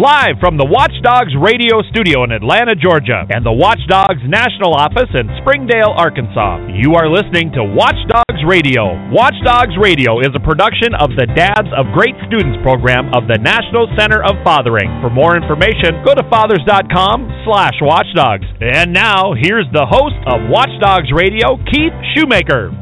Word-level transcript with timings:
Live 0.00 0.40
from 0.40 0.56
the 0.56 0.64
Watchdogs 0.64 1.36
radio 1.36 1.84
studio 1.92 2.24
in 2.24 2.32
Atlanta, 2.32 2.72
Georgia, 2.72 3.28
and 3.28 3.44
the 3.44 3.52
Watchdogs 3.52 4.24
national 4.24 4.72
office 4.72 5.12
in 5.12 5.28
Springdale, 5.44 5.92
Arkansas, 5.92 6.64
you 6.72 6.96
are 6.96 7.12
listening 7.12 7.52
to 7.52 7.60
Watchdogs 7.60 8.40
Radio. 8.48 8.96
Watchdogs 9.12 9.76
Radio 9.76 10.24
is 10.24 10.32
a 10.32 10.40
production 10.40 10.96
of 10.96 11.12
the 11.12 11.28
Dads 11.36 11.68
of 11.76 11.92
Great 11.92 12.16
Students 12.24 12.56
program 12.64 13.12
of 13.12 13.28
the 13.28 13.36
National 13.36 13.84
Center 13.92 14.24
of 14.24 14.40
Fathering. 14.40 14.88
For 15.04 15.12
more 15.12 15.36
information, 15.36 16.00
go 16.00 16.16
to 16.16 16.24
fathers.com 16.32 17.44
slash 17.44 17.76
watchdogs. 17.84 18.48
And 18.64 18.96
now, 18.96 19.36
here's 19.36 19.68
the 19.76 19.84
host 19.84 20.16
of 20.24 20.48
Watchdogs 20.48 21.12
Radio, 21.12 21.60
Keith 21.68 21.92
Shoemaker. 22.16 22.81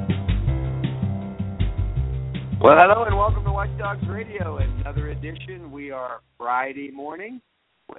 Well, 2.63 2.77
hello 2.77 3.05
and 3.05 3.17
welcome 3.17 3.43
to 3.45 3.53
Watchdogs 3.53 4.07
Radio, 4.07 4.59
another 4.59 5.09
edition. 5.09 5.73
We 5.73 5.93
are 5.93 6.21
Friday 6.37 6.91
morning, 6.91 7.41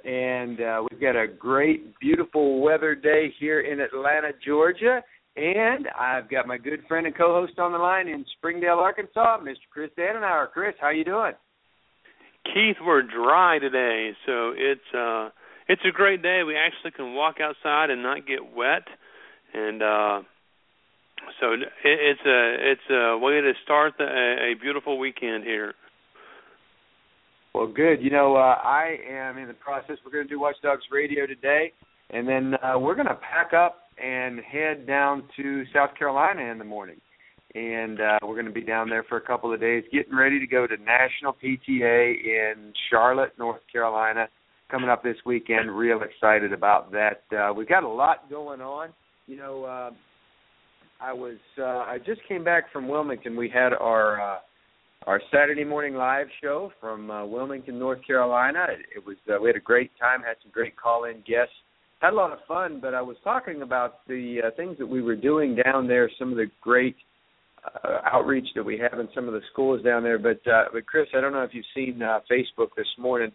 and 0.04 0.60
uh, 0.60 0.84
we've 0.88 1.00
got 1.00 1.16
a 1.16 1.26
great, 1.26 1.98
beautiful 1.98 2.60
weather 2.60 2.94
day 2.94 3.34
here 3.40 3.62
in 3.62 3.80
Atlanta, 3.80 4.28
Georgia. 4.46 5.02
And 5.34 5.88
I've 5.98 6.30
got 6.30 6.46
my 6.46 6.58
good 6.58 6.84
friend 6.86 7.08
and 7.08 7.16
co-host 7.16 7.58
on 7.58 7.72
the 7.72 7.78
line 7.78 8.06
in 8.06 8.24
Springdale, 8.38 8.78
Arkansas, 8.78 9.38
Mr. 9.40 9.56
Chris 9.68 9.90
Dannenauer. 9.98 10.52
Chris, 10.52 10.74
how 10.80 10.90
you 10.90 11.04
doing? 11.04 11.32
Keith, 12.44 12.76
we're 12.86 13.02
dry 13.02 13.58
today, 13.58 14.12
so 14.26 14.52
it's 14.56 14.94
uh 14.96 15.30
it's 15.68 15.82
a 15.84 15.90
great 15.90 16.22
day. 16.22 16.42
We 16.46 16.54
actually 16.54 16.92
can 16.92 17.14
walk 17.14 17.38
outside 17.42 17.90
and 17.90 18.00
not 18.00 18.28
get 18.28 18.54
wet, 18.54 18.86
and 19.54 19.82
uh 19.82 20.20
so 21.40 21.52
it's 21.84 22.20
a 22.26 22.72
it's 22.72 22.90
a 22.90 23.18
way 23.18 23.40
to 23.40 23.52
start 23.64 23.94
the, 23.98 24.04
a 24.04 24.54
beautiful 24.60 24.98
weekend 24.98 25.44
here. 25.44 25.74
Well, 27.54 27.66
good. 27.66 28.00
You 28.00 28.10
know, 28.10 28.36
uh, 28.36 28.56
I 28.62 28.96
am 29.08 29.36
in 29.36 29.48
the 29.48 29.54
process. 29.54 29.96
We're 30.04 30.12
going 30.12 30.24
to 30.24 30.28
do 30.28 30.40
Watchdogs 30.40 30.84
Radio 30.90 31.26
today, 31.26 31.72
and 32.10 32.26
then 32.26 32.54
uh, 32.62 32.78
we're 32.78 32.94
going 32.94 33.08
to 33.08 33.16
pack 33.16 33.52
up 33.52 33.88
and 34.02 34.40
head 34.40 34.86
down 34.86 35.24
to 35.36 35.64
South 35.74 35.90
Carolina 35.98 36.50
in 36.50 36.58
the 36.58 36.64
morning. 36.64 37.00
And 37.54 38.00
uh, 38.00 38.18
we're 38.22 38.34
going 38.34 38.46
to 38.46 38.52
be 38.52 38.62
down 38.62 38.88
there 38.88 39.02
for 39.02 39.18
a 39.18 39.20
couple 39.20 39.52
of 39.52 39.60
days, 39.60 39.84
getting 39.92 40.16
ready 40.16 40.40
to 40.40 40.46
go 40.46 40.66
to 40.66 40.74
National 40.78 41.34
PTA 41.34 42.14
in 42.24 42.72
Charlotte, 42.88 43.32
North 43.38 43.60
Carolina, 43.70 44.28
coming 44.70 44.88
up 44.88 45.02
this 45.02 45.16
weekend. 45.26 45.70
Real 45.70 46.00
excited 46.00 46.54
about 46.54 46.90
that. 46.92 47.24
Uh, 47.36 47.52
we've 47.52 47.68
got 47.68 47.82
a 47.82 47.88
lot 47.88 48.30
going 48.30 48.62
on. 48.62 48.88
You 49.26 49.36
know, 49.36 49.64
uh, 49.64 49.90
I 51.02 51.12
was 51.12 51.38
uh, 51.58 51.62
I 51.64 51.98
just 52.06 52.20
came 52.28 52.44
back 52.44 52.72
from 52.72 52.88
Wilmington. 52.88 53.36
We 53.36 53.48
had 53.48 53.72
our 53.72 54.20
uh, 54.20 54.38
our 55.06 55.20
Saturday 55.32 55.64
morning 55.64 55.94
live 55.94 56.28
show 56.40 56.70
from 56.80 57.10
uh, 57.10 57.26
Wilmington, 57.26 57.76
North 57.76 57.98
Carolina. 58.06 58.66
It, 58.70 58.98
it 58.98 59.06
was 59.06 59.16
uh, 59.28 59.40
we 59.42 59.48
had 59.48 59.56
a 59.56 59.60
great 59.60 59.90
time, 59.98 60.20
had 60.20 60.36
some 60.42 60.52
great 60.52 60.76
call-in 60.76 61.16
guests, 61.26 61.54
had 62.00 62.12
a 62.12 62.16
lot 62.16 62.32
of 62.32 62.38
fun. 62.46 62.78
But 62.80 62.94
I 62.94 63.02
was 63.02 63.16
talking 63.24 63.62
about 63.62 64.06
the 64.06 64.42
uh, 64.46 64.50
things 64.56 64.78
that 64.78 64.86
we 64.86 65.02
were 65.02 65.16
doing 65.16 65.56
down 65.64 65.88
there, 65.88 66.08
some 66.20 66.30
of 66.30 66.36
the 66.36 66.46
great 66.60 66.96
uh, 67.64 67.98
outreach 68.04 68.46
that 68.54 68.64
we 68.64 68.78
have 68.78 69.00
in 69.00 69.08
some 69.12 69.26
of 69.26 69.34
the 69.34 69.42
schools 69.52 69.82
down 69.82 70.04
there. 70.04 70.20
But 70.20 70.46
uh, 70.48 70.66
but 70.72 70.86
Chris, 70.86 71.08
I 71.16 71.20
don't 71.20 71.32
know 71.32 71.42
if 71.42 71.50
you've 71.52 71.64
seen 71.74 72.00
uh, 72.00 72.20
Facebook 72.30 72.68
this 72.76 72.86
morning. 72.96 73.32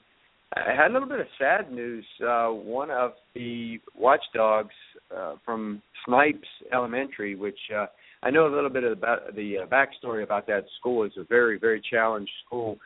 I 0.56 0.74
had 0.74 0.92
a 0.92 0.94
little 0.94 1.10
bit 1.10 1.20
of 1.20 1.28
sad 1.38 1.70
news. 1.70 2.06
Uh, 2.26 2.48
one 2.48 2.92
of 2.92 3.12
the 3.36 3.82
watchdogs 3.94 4.74
uh, 5.16 5.36
from 5.46 5.82
Snipes 6.06 6.48
Elementary, 6.74 7.36
which 7.36 7.60
uh, 7.76 7.88
I 8.24 8.30
know 8.30 8.48
a 8.48 8.54
little 8.54 8.70
bit 8.70 8.84
about 8.84 9.36
the 9.36 9.60
uh, 9.60 9.66
backstory 9.66 10.24
about 10.24 10.48
that 10.48 10.66
school. 10.80 11.04
It's 11.04 11.18
a 11.18 11.24
very 11.24 11.60
very 11.60 11.82
challenged 11.90 12.32
school, 12.46 12.78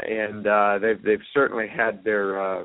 and 0.00 0.46
uh, 0.46 0.78
they've 0.80 1.02
they've 1.02 1.26
certainly 1.32 1.66
had 1.68 2.04
their 2.04 2.40
uh, 2.40 2.62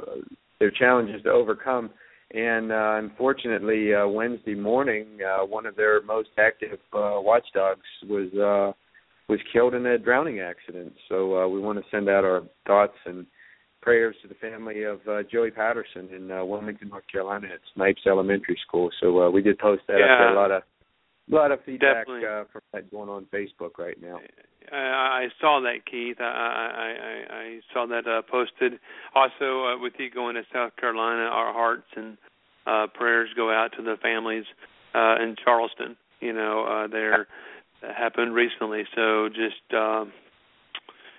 their 0.59 0.71
challenges 0.71 1.23
to 1.23 1.30
overcome. 1.30 1.89
And 2.31 2.71
uh, 2.71 2.95
unfortunately, 2.97 3.93
uh, 3.95 4.07
Wednesday 4.07 4.53
morning, 4.53 5.07
uh, 5.25 5.45
one 5.45 5.65
of 5.65 5.75
their 5.75 6.02
most 6.03 6.30
active 6.37 6.77
uh, 6.93 7.17
watchdogs 7.17 7.81
was 8.08 8.31
uh, 8.33 8.73
was 9.27 9.39
killed 9.52 9.73
in 9.73 9.86
a 9.86 9.98
drowning 9.98 10.39
accident. 10.39 10.93
So 11.08 11.37
uh, 11.37 11.48
we 11.48 11.59
want 11.59 11.80
to 11.80 11.86
send 11.89 12.09
out 12.09 12.23
our 12.23 12.43
thoughts 12.67 12.98
and 13.05 13.25
prayers 13.82 14.16
to 14.22 14.28
the 14.28 14.36
family 14.36 14.84
of 14.84 15.00
uh, 15.08 15.23
Joey 15.32 15.52
Patterson 15.52 16.10
in 16.16 16.32
uh, 16.32 16.44
Wilmington, 16.44 16.90
North 16.90 17.08
Carolina 17.12 17.48
at 17.48 17.60
Snipes 17.73 18.02
Elementary 18.06 18.58
School. 18.67 18.90
So 19.00 19.22
uh, 19.22 19.30
we 19.30 19.42
did 19.42 19.58
post 19.58 19.84
that 19.88 19.98
yeah. 20.00 20.14
up 20.14 20.20
there. 20.20 20.34
A 20.34 20.40
lot 20.40 20.52
of 20.52 20.64
a 21.32 21.36
lot 21.36 21.52
of 21.52 21.60
feedback 21.64 22.08
uh, 22.08 22.44
from 22.52 22.62
that 22.73 22.90
going 22.90 23.08
on 23.10 23.28
Facebook 23.32 23.78
right 23.78 23.98
now. 24.02 24.20
I, 24.72 24.76
I 24.76 25.28
saw 25.40 25.62
that, 25.62 25.86
Keith. 25.90 26.17
I 26.20 26.23
I 26.23 27.34
I, 27.34 27.36
I 27.36 27.60
saw 27.73 27.86
that 27.88 28.08
uh, 28.08 28.22
posted. 28.30 28.80
Also, 29.14 29.66
uh, 29.66 29.80
with 29.80 29.94
you 30.00 30.10
going 30.10 30.36
to 30.36 30.44
South 30.52 30.76
Carolina, 30.78 31.23
our 31.23 31.54
hearts 31.54 31.88
and 31.96 32.17
uh, 32.66 32.88
prayers 32.94 33.30
go 33.36 33.52
out 33.52 33.70
to 33.78 33.84
the 33.84 33.96
families 34.02 34.46
uh, 34.96 35.16
in 35.22 35.36
Charleston. 35.44 35.96
You 36.20 36.34
know, 36.34 36.66
uh, 36.66 36.88
there 36.88 37.28
happened 37.82 38.34
recently. 38.34 38.84
So 38.96 39.30
just. 39.30 39.73
Um, 39.73 40.11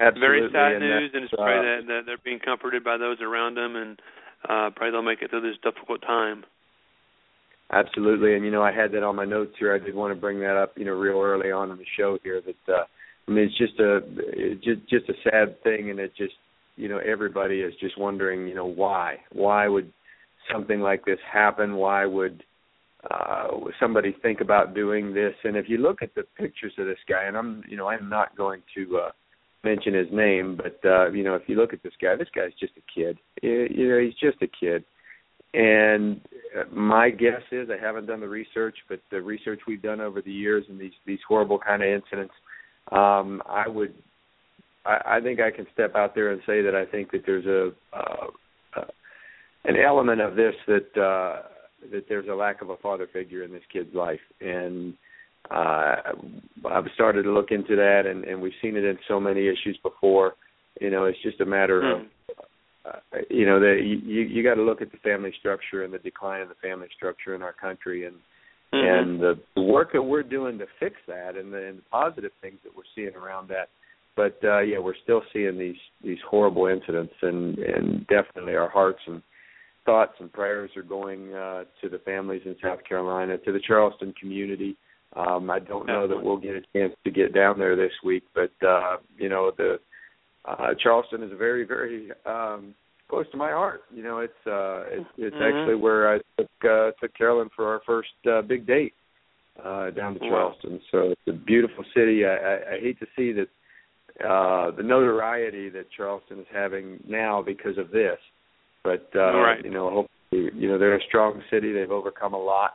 Absolutely. 0.01 0.49
Very 0.49 0.51
sad 0.53 0.73
and 0.73 0.81
news, 0.81 1.11
and 1.13 1.23
just 1.29 1.35
uh, 1.35 1.45
pray 1.45 1.61
that, 1.61 1.87
that 1.87 2.01
they're 2.07 2.25
being 2.25 2.39
comforted 2.39 2.83
by 2.83 2.97
those 2.97 3.21
around 3.21 3.57
them, 3.57 3.77
and 3.77 4.01
uh, 4.49 4.71
pray 4.75 4.91
they'll 4.91 5.03
make 5.03 5.21
it 5.21 5.29
through 5.29 5.43
this 5.43 5.61
difficult 5.63 6.01
time. 6.01 6.45
Absolutely, 7.73 8.35
and 8.35 8.45
you 8.45 8.51
know 8.51 8.63
I 8.63 8.73
had 8.73 8.93
that 8.93 9.03
on 9.03 9.15
my 9.15 9.27
notes 9.27 9.53
here. 9.59 9.75
I 9.75 9.79
did 9.79 9.95
want 9.95 10.13
to 10.13 10.21
bring 10.21 10.41
that 10.41 10.57
up, 10.57 10.73
you 10.77 10.85
know, 10.85 10.93
real 10.93 11.21
early 11.21 11.53
on 11.53 11.71
in 11.71 11.77
the 11.77 11.85
show 11.97 12.19
here. 12.25 12.41
That 12.41 12.73
uh, 12.73 12.85
I 13.29 13.31
mean, 13.31 13.45
it's 13.45 13.59
just 13.59 13.79
a 13.79 14.01
it's 14.17 14.65
just 14.65 14.89
just 14.89 15.09
a 15.09 15.31
sad 15.31 15.63
thing, 15.63 15.91
and 15.91 16.01
it 16.01 16.13
just 16.17 16.35
you 16.77 16.89
know 16.89 16.99
everybody 16.99 17.61
is 17.61 17.75
just 17.79 17.99
wondering, 17.99 18.49
you 18.49 18.55
know, 18.55 18.67
why 18.67 19.19
why 19.33 19.69
would 19.69 19.93
something 20.51 20.81
like 20.81 21.05
this 21.05 21.19
happen? 21.31 21.75
Why 21.75 22.07
would 22.07 22.43
uh 23.09 23.49
somebody 23.79 24.17
think 24.23 24.41
about 24.41 24.75
doing 24.75 25.15
this? 25.15 25.35
And 25.45 25.57
if 25.57 25.69
you 25.69 25.79
look 25.79 26.03
at 26.03 26.15
the 26.15 26.25
pictures 26.39 26.73
of 26.79 26.87
this 26.87 26.99
guy, 27.09 27.25
and 27.25 27.37
I'm 27.37 27.63
you 27.69 27.77
know 27.77 27.89
I'm 27.89 28.09
not 28.09 28.37
going 28.37 28.63
to 28.77 28.99
uh 28.99 29.11
mention 29.65 29.95
his 29.95 30.09
name, 30.13 30.57
but 30.57 30.79
uh, 30.89 31.11
you 31.11 31.23
know, 31.23 31.35
if 31.35 31.43
you 31.47 31.57
look 31.57 31.73
at 31.73 31.83
this 31.83 31.93
guy, 32.01 32.17
this 32.17 32.29
guy's 32.35 32.53
just 32.59 32.73
a 32.77 33.01
kid. 33.01 33.19
You 33.43 33.89
know, 33.89 33.99
he's 33.99 34.15
just 34.15 34.43
a 34.43 34.49
kid. 34.49 34.85
And 35.53 36.21
my 36.73 37.11
guess 37.11 37.43
is 37.51 37.69
I 37.71 37.85
haven't 37.85 38.07
done 38.07 38.21
the 38.21 38.29
research, 38.29 38.77
but 38.89 39.01
the 39.11 39.21
research 39.21 39.61
we've 39.67 39.83
done 39.83 40.01
over 40.01 40.23
the 40.23 40.33
years 40.33 40.65
and 40.69 40.81
these 40.81 40.93
these 41.07 41.19
horrible 41.27 41.59
kind 41.59 41.83
of 41.83 41.89
incidents, 41.89 42.35
um, 42.93 43.43
I 43.49 43.69
would, 43.69 43.95
I, 44.87 45.17
I 45.17 45.21
think 45.21 45.41
I 45.41 45.51
can 45.51 45.67
step 45.73 45.97
out 45.97 46.15
there 46.15 46.31
and 46.31 46.41
say 46.47 46.63
that 46.63 46.77
I 46.77 46.87
think 46.87 47.11
that 47.11 47.23
there's 47.27 47.47
a, 47.47 47.73
uh, 47.97 48.27
uh, 48.77 48.85
an 49.65 49.77
element 49.77 50.21
of 50.21 50.37
this 50.37 50.55
that 50.69 50.97
uh, 50.97 51.43
that 51.91 52.05
there's 52.09 52.29
a 52.29 52.35
lack 52.35 52.63
of 52.63 52.71
a 52.71 52.77
father 52.77 53.09
figure 53.13 53.43
in 53.43 53.51
this 53.51 53.63
kid's 53.73 53.95
life, 53.95 54.21
and 54.41 54.95
uh, 55.51 55.97
I've 56.69 56.85
started 56.95 57.25
to 57.25 57.33
look 57.33 57.51
into 57.51 57.77
that, 57.77 58.03
and, 58.07 58.25
and 58.25 58.41
we've 58.41 58.53
seen 58.63 58.77
it 58.77 58.85
in 58.85 58.99
so 59.09 59.19
many 59.19 59.49
issues 59.49 59.79
before. 59.83 60.35
You 60.81 60.91
know, 60.91 61.05
it's 61.05 61.23
just 61.23 61.41
a 61.41 61.47
matter 61.47 61.81
Mm. 61.83 62.01
of, 62.01 62.07
uh, 62.87 63.19
you 63.29 63.45
know, 63.47 63.61
that 63.61 63.81
you 63.83 64.23
you 64.23 64.43
got 64.43 64.55
to 64.55 64.63
look 64.63 64.81
at 64.81 64.91
the 64.91 64.99
family 64.99 65.33
structure 65.39 65.85
and 65.85 65.93
the 65.93 65.99
decline 65.99 66.41
of 66.41 66.49
the 66.49 66.55
family 66.57 66.89
structure 66.95 67.35
in 67.35 67.43
our 67.43 67.53
country, 67.53 68.07
and 68.07 68.17
Mhm. 68.73 69.03
and 69.03 69.21
the, 69.21 69.39
the 69.57 69.63
work 69.63 69.93
that 69.93 70.03
we're 70.03 70.23
doing 70.23 70.59
to 70.59 70.67
fix 70.79 70.97
that, 71.07 71.37
and 71.37 71.53
the, 71.53 71.67
and 71.67 71.79
the 71.79 71.83
positive 71.91 72.33
things 72.41 72.59
that 72.63 72.75
we're 72.75 72.85
seeing 72.95 73.15
around 73.17 73.49
that. 73.49 73.69
But 74.17 74.39
uh, 74.45 74.61
yeah, 74.61 74.79
we're 74.79 74.95
still 75.03 75.23
seeing 75.33 75.59
these 75.59 75.81
these 76.03 76.21
horrible 76.29 76.67
incidents, 76.67 77.15
and 77.23 77.59
and 77.59 78.07
definitely 78.07 78.55
our 78.55 78.69
hearts 78.69 79.01
and 79.07 79.23
thoughts 79.85 80.15
and 80.21 80.33
prayers 80.33 80.71
are 80.77 80.83
going 80.83 81.35
uh, 81.35 81.65
to 81.81 81.89
the 81.89 81.99
families 82.01 82.43
in 82.45 82.55
South 82.63 82.85
Carolina, 82.85 83.39
to 83.39 83.53
the 83.53 83.61
Charleston 83.67 84.15
community. 84.21 84.77
Um, 85.17 85.51
I 85.51 85.59
don't 85.59 85.87
know 85.87 86.07
that 86.07 86.23
we'll 86.23 86.37
get 86.37 86.55
a 86.55 86.63
chance 86.73 86.95
to 87.05 87.11
get 87.11 87.35
down 87.35 87.59
there 87.59 87.75
this 87.75 87.93
week, 88.05 88.23
but 88.35 88.53
uh, 88.67 88.99
you 89.19 89.29
know 89.29 89.51
the 89.57 89.79
uh, 90.45 90.75
Charleston 90.83 91.23
is 91.23 91.31
very, 91.37 91.65
very 91.65 92.11
um, 92.27 92.75
close 93.09 93.27
to 93.33 93.37
my 93.37 93.51
heart. 93.51 93.83
You 93.93 94.03
know, 94.03 94.19
it's 94.21 94.47
uh, 94.47 94.85
it's, 94.89 95.11
it's 95.19 95.37
Mhm. 95.37 95.49
actually 95.49 95.75
where 95.75 96.15
I 96.15 96.19
took 96.39 96.49
uh, 96.65 96.93
took 97.01 97.13
Carolyn 97.15 97.51
for 97.57 97.67
our 97.69 97.81
first 97.85 98.15
uh, 98.31 98.43
big 98.43 98.67
date 98.67 98.95
uh, 99.63 99.91
down 99.91 100.15
to 100.15 100.21
Wow. 100.21 100.29
Charleston. 100.29 100.81
So 100.91 101.11
it's 101.11 101.21
a 101.27 101.33
beautiful 101.33 101.85
city. 101.95 102.25
I, 102.25 102.37
I, 102.37 102.75
I 102.75 102.81
hate 102.81 102.99
to 103.01 103.07
see 103.17 103.33
that 103.33 103.49
uh, 104.25 104.71
the 104.77 104.83
notoriety 104.83 105.71
that 105.71 105.87
Charleston 105.97 106.39
is 106.41 106.47
having 106.53 107.03
now 107.09 107.43
because 107.43 107.79
of 107.79 107.91
this, 107.91 108.19
but 108.85 109.09
uh, 109.15 109.33
Right. 109.41 109.65
you 109.65 109.71
know, 109.71 109.91
hopefully, 109.91 110.51
you 110.55 110.69
know, 110.69 110.79
they're 110.79 110.97
a 110.97 111.03
strong 111.09 111.43
city. 111.51 111.73
They've 111.73 111.91
overcome 111.91 112.35
a 112.35 112.39
lot. 112.43 112.75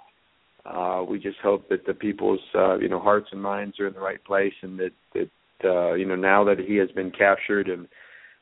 Uh, 0.66 1.04
we 1.08 1.20
just 1.20 1.38
hope 1.44 1.70
that 1.70 1.86
the 1.86 1.94
people's 1.94 2.40
uh, 2.56 2.78
you 2.78 2.90
know 2.90 3.00
hearts 3.00 3.28
and 3.32 3.42
minds 3.42 3.80
are 3.80 3.88
in 3.88 3.94
the 3.94 4.00
right 4.00 4.24
place, 4.24 4.54
and 4.62 4.80
that 4.80 4.92
that 5.14 5.30
uh, 5.64 5.94
you 5.94 6.06
know 6.06 6.16
now 6.16 6.44
that 6.44 6.60
he 6.60 6.76
has 6.78 6.90
been 6.92 7.12
captured 7.12 7.68
and 7.70 7.88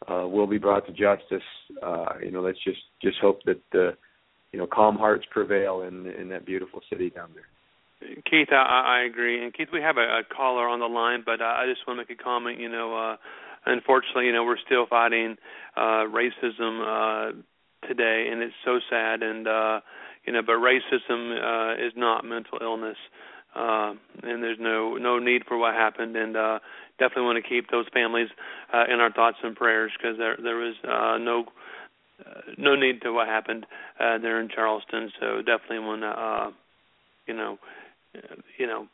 uh, 0.10 0.28
will 0.28 0.48
be 0.48 0.58
brought 0.58 0.86
to 0.86 0.92
justice, 0.92 1.48
uh, 1.81 2.14
you 2.24 2.31
know, 2.31 2.42
let's 2.42 2.62
just 2.64 2.81
just 3.02 3.18
hope 3.20 3.42
that 3.44 3.62
uh, 3.74 3.92
you 4.52 4.60
know 4.60 4.68
calm 4.68 4.98
hearts 4.98 5.25
prevail 5.31 5.81
in 5.81 6.08
in 6.08 6.30
that 6.30 6.46
beautiful 6.46 6.81
city 6.90 7.10
down 7.10 7.30
there. 7.34 7.46
Keith, 8.30 8.50
I, 8.52 9.00
I 9.00 9.06
agree. 9.06 9.44
And 9.44 9.54
Keith, 9.54 9.70
we 9.72 9.81
have 9.81 9.98
a, 9.98 10.02
a 10.02 10.22
caller 10.36 10.68
on 10.68 10.80
the 10.80 10.88
line, 10.88 11.24
but 11.25 11.42
uh, 11.42 11.46
I 11.46 11.66
just 11.68 11.88
want 11.88 11.98
to 12.00 12.04
make 12.04 12.20
a 12.20 12.22
comment. 12.22 12.60
You 12.60 12.70
know, 12.70 12.96
uh, 12.96 13.16
unfortunately, 13.66 14.25
you 14.25 14.34
know, 14.34 14.44
we're 14.44 14.58
still 14.66 14.86
fighting 14.88 15.38
uh, 15.78 16.06
racism 16.12 16.81
uh, 16.84 17.31
today, 17.88 18.28
and 18.31 18.42
it's 18.42 18.54
so 18.66 18.80
sad. 18.90 19.24
And 19.24 19.48
uh, 19.48 19.80
you 20.25 20.34
know, 20.34 20.42
but 20.42 20.54
racism 20.54 21.36
uh, 21.36 21.86
is 21.86 21.94
not 21.96 22.25
mental 22.25 22.60
illness, 22.62 22.98
uh, 23.56 23.94
and 24.24 24.42
there's 24.44 24.60
no 24.60 24.96
no 24.98 25.20
need 25.20 25.44
for 25.48 25.58
what 25.58 25.74
happened. 25.74 26.16
And 26.16 26.36
uh, 26.36 26.60
definitely 27.00 27.24
want 27.24 27.44
to 27.44 27.50
keep 27.50 27.70
those 27.70 27.86
families 27.94 28.30
uh, 28.74 28.86
in 28.92 29.00
our 29.00 29.12
thoughts 29.12 29.38
and 29.44 29.56
prayers 29.56 29.92
because 29.98 30.18
there 30.18 30.38
there 30.42 30.58
was 30.58 30.75
uh, 30.84 31.18
no 31.18 31.46
uh, 32.25 32.42
no 32.58 32.75
need 32.75 33.02
to 33.02 33.12
what 33.12 33.28
happened 33.28 33.66
uh, 34.00 34.18
there 34.18 34.40
in 34.40 34.50
Charleston. 34.50 35.12
So 35.20 35.38
definitely 35.38 35.80
want 35.80 36.02
to 36.02 36.08
uh, 36.08 36.52
you 37.28 37.34
know 37.34 37.58
uh, 38.16 38.36
you 38.58 38.68
know 38.68 38.88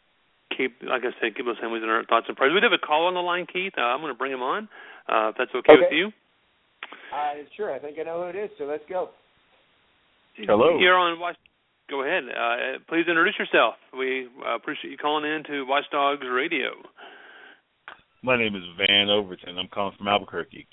keep 0.55 0.77
like 0.81 1.03
I 1.03 1.11
said 1.21 1.35
keep 1.35 1.45
those 1.45 1.59
families 1.59 1.83
in 1.83 1.89
our 1.89 2.03
thoughts 2.05 2.25
and 2.27 2.35
prayers. 2.35 2.53
We 2.53 2.61
have 2.61 2.73
a 2.73 2.85
call 2.85 3.07
on 3.07 3.13
the 3.13 3.21
line, 3.21 3.45
Keith. 3.51 3.73
Uh, 3.77 3.81
I'm 3.81 4.01
going 4.01 4.13
to 4.13 4.17
bring 4.17 4.31
him 4.31 4.41
on 4.41 4.67
uh, 5.07 5.29
if 5.29 5.35
that's 5.37 5.51
okay, 5.53 5.73
okay. 5.73 5.81
with 5.81 5.93
you. 5.93 6.11
Uh, 7.13 7.43
sure, 7.55 7.73
I 7.73 7.79
think 7.79 7.97
I 7.99 8.03
know 8.03 8.23
who 8.23 8.29
it 8.29 8.35
is. 8.35 8.49
So 8.57 8.65
let's 8.65 8.83
go. 8.89 9.09
Hello. 10.47 10.79
You're 10.79 10.97
on 10.97 11.19
Watch. 11.19 11.35
Go 11.89 12.03
ahead. 12.03 12.23
Uh, 12.29 12.79
please 12.87 13.05
introduce 13.09 13.35
yourself. 13.39 13.75
We 13.97 14.27
uh, 14.45 14.55
appreciate 14.55 14.91
you 14.91 14.97
calling 14.97 15.25
in 15.25 15.43
to 15.47 15.65
Watchdogs 15.65 16.25
Radio. 16.31 16.69
My 18.21 18.37
name 18.37 18.55
is 18.55 18.61
Van 18.77 19.09
Overton. 19.09 19.57
I'm 19.57 19.67
calling 19.67 19.95
from 19.97 20.07
Albuquerque. 20.07 20.67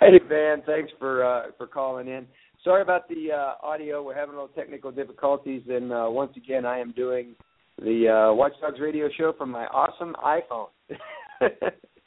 Hey 0.00 0.20
Van, 0.28 0.62
thanks 0.64 0.92
for 0.98 1.24
uh, 1.24 1.50
for 1.56 1.66
calling 1.66 2.06
in. 2.06 2.26
Sorry 2.62 2.82
about 2.82 3.08
the 3.08 3.32
uh, 3.32 3.66
audio. 3.66 4.02
We're 4.02 4.14
having 4.14 4.34
a 4.36 4.38
little 4.38 4.54
technical 4.54 4.92
difficulties, 4.92 5.62
and 5.68 5.92
uh, 5.92 6.06
once 6.08 6.32
again, 6.36 6.64
I 6.64 6.78
am 6.78 6.92
doing 6.92 7.34
the 7.78 8.30
uh, 8.30 8.34
Watchdogs 8.34 8.80
Radio 8.80 9.08
show 9.18 9.32
from 9.36 9.50
my 9.50 9.66
awesome 9.66 10.14
iPhone. 10.24 10.68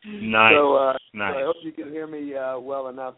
nice. 0.06 0.54
So, 0.56 0.76
uh, 0.76 0.94
nice. 1.14 1.34
so 1.34 1.40
I 1.40 1.44
hope 1.44 1.56
you 1.64 1.74
can 1.74 1.90
hear 1.92 2.08
me 2.08 2.34
uh, 2.36 2.60
well 2.60 2.88
enough. 2.88 3.16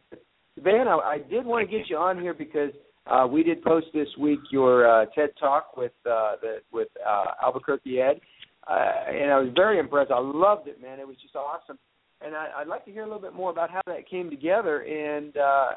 Van, 0.57 0.87
I, 0.87 0.95
I 0.95 1.17
did 1.29 1.45
want 1.45 1.69
to 1.69 1.77
get 1.77 1.87
you 1.89 1.97
on 1.97 2.19
here 2.19 2.33
because 2.33 2.71
uh, 3.07 3.27
we 3.29 3.43
did 3.43 3.61
post 3.63 3.87
this 3.93 4.07
week 4.17 4.39
your 4.51 4.87
uh, 4.87 5.05
TED 5.13 5.31
Talk 5.39 5.75
with 5.75 5.91
uh, 6.05 6.33
the 6.41 6.57
with 6.71 6.87
uh, 7.05 7.25
Albuquerque 7.43 7.99
Ed, 7.99 8.21
uh, 8.67 9.09
and 9.09 9.31
I 9.31 9.39
was 9.39 9.49
very 9.55 9.79
impressed. 9.79 10.11
I 10.11 10.19
loved 10.19 10.67
it, 10.67 10.81
man. 10.81 10.99
It 10.99 11.07
was 11.07 11.17
just 11.21 11.35
awesome, 11.35 11.77
and 12.25 12.35
I, 12.35 12.49
I'd 12.57 12.67
like 12.67 12.85
to 12.85 12.91
hear 12.91 13.03
a 13.03 13.05
little 13.05 13.21
bit 13.21 13.33
more 13.33 13.51
about 13.51 13.69
how 13.69 13.81
that 13.87 14.09
came 14.09 14.29
together 14.29 14.83
and 14.83 15.35
uh, 15.35 15.71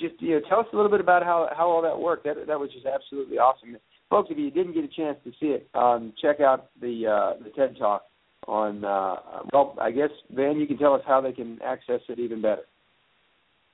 just 0.00 0.20
you 0.20 0.30
know 0.34 0.40
tell 0.48 0.60
us 0.60 0.66
a 0.72 0.76
little 0.76 0.90
bit 0.90 1.00
about 1.00 1.22
how 1.22 1.48
how 1.56 1.68
all 1.68 1.82
that 1.82 1.98
worked. 1.98 2.24
That 2.24 2.46
that 2.48 2.58
was 2.58 2.70
just 2.72 2.86
absolutely 2.86 3.38
awesome, 3.38 3.76
folks. 4.10 4.28
If 4.30 4.38
you 4.38 4.50
didn't 4.50 4.74
get 4.74 4.84
a 4.84 4.88
chance 4.88 5.18
to 5.24 5.30
see 5.38 5.48
it, 5.48 5.68
um, 5.74 6.12
check 6.20 6.40
out 6.40 6.70
the 6.80 7.06
uh, 7.06 7.42
the 7.42 7.50
TED 7.50 7.76
Talk 7.78 8.02
on. 8.48 8.84
Uh, 8.84 9.16
well, 9.52 9.76
I 9.80 9.92
guess 9.92 10.10
Van, 10.34 10.58
you 10.58 10.66
can 10.66 10.78
tell 10.78 10.94
us 10.94 11.02
how 11.06 11.20
they 11.20 11.32
can 11.32 11.60
access 11.62 12.00
it 12.08 12.18
even 12.18 12.42
better. 12.42 12.62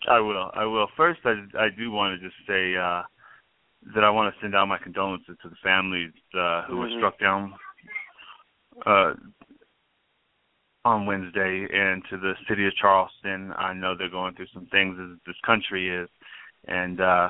I 0.08 0.20
will. 0.20 0.50
I 0.54 0.64
will. 0.64 0.88
First, 0.96 1.20
I 1.24 1.34
I 1.58 1.68
do 1.76 1.90
want 1.90 2.20
to 2.20 2.26
just 2.26 2.36
say 2.46 2.76
uh, 2.76 3.02
that 3.94 4.04
I 4.04 4.10
want 4.10 4.34
to 4.34 4.40
send 4.40 4.54
out 4.54 4.68
my 4.68 4.78
condolences 4.78 5.36
to 5.42 5.48
the 5.48 5.56
families 5.62 6.12
uh, 6.34 6.62
who 6.62 6.76
Mhm. 6.76 6.80
were 6.80 6.90
struck 6.98 7.18
down 7.18 7.54
uh, 8.86 9.14
on 10.84 11.06
Wednesday, 11.06 11.66
and 11.72 12.04
to 12.10 12.18
the 12.18 12.34
city 12.48 12.66
of 12.66 12.74
Charleston. 12.76 13.52
I 13.56 13.72
know 13.72 13.94
they're 13.94 14.08
going 14.08 14.34
through 14.34 14.48
some 14.48 14.66
things 14.66 14.98
as 15.00 15.18
this 15.26 15.40
country 15.40 15.88
is, 15.88 16.08
and 16.66 17.00
uh, 17.00 17.28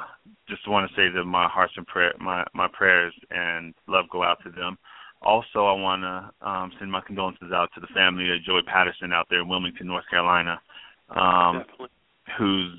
just 0.49 0.67
want 0.69 0.89
to 0.89 0.97
say 0.97 1.09
that 1.09 1.25
my 1.25 1.49
hearts 1.49 1.75
and 1.77 1.87
prayer, 1.87 2.15
my 2.19 2.45
my 2.55 2.69
prayers 2.69 3.15
and 3.31 3.75
love 3.87 4.09
go 4.11 4.23
out 4.23 4.43
to 4.45 4.51
them. 4.51 4.79
Also, 5.23 5.65
I 5.67 5.73
want 5.73 6.03
to 6.03 6.49
um, 6.49 6.73
send 6.79 6.91
my 6.93 7.01
condolences 7.01 7.51
out 7.53 7.71
to 7.75 7.81
the 7.81 7.87
family 7.89 8.31
of 8.31 8.43
Joy 8.43 8.61
Patterson 8.67 9.13
out 9.13 9.27
there 9.31 9.41
in 9.41 9.49
Wilmington, 9.49 9.87
North 9.87 10.05
Carolina. 10.11 10.61
Um, 11.09 11.59
definitely. 11.59 11.89
Who's 12.39 12.73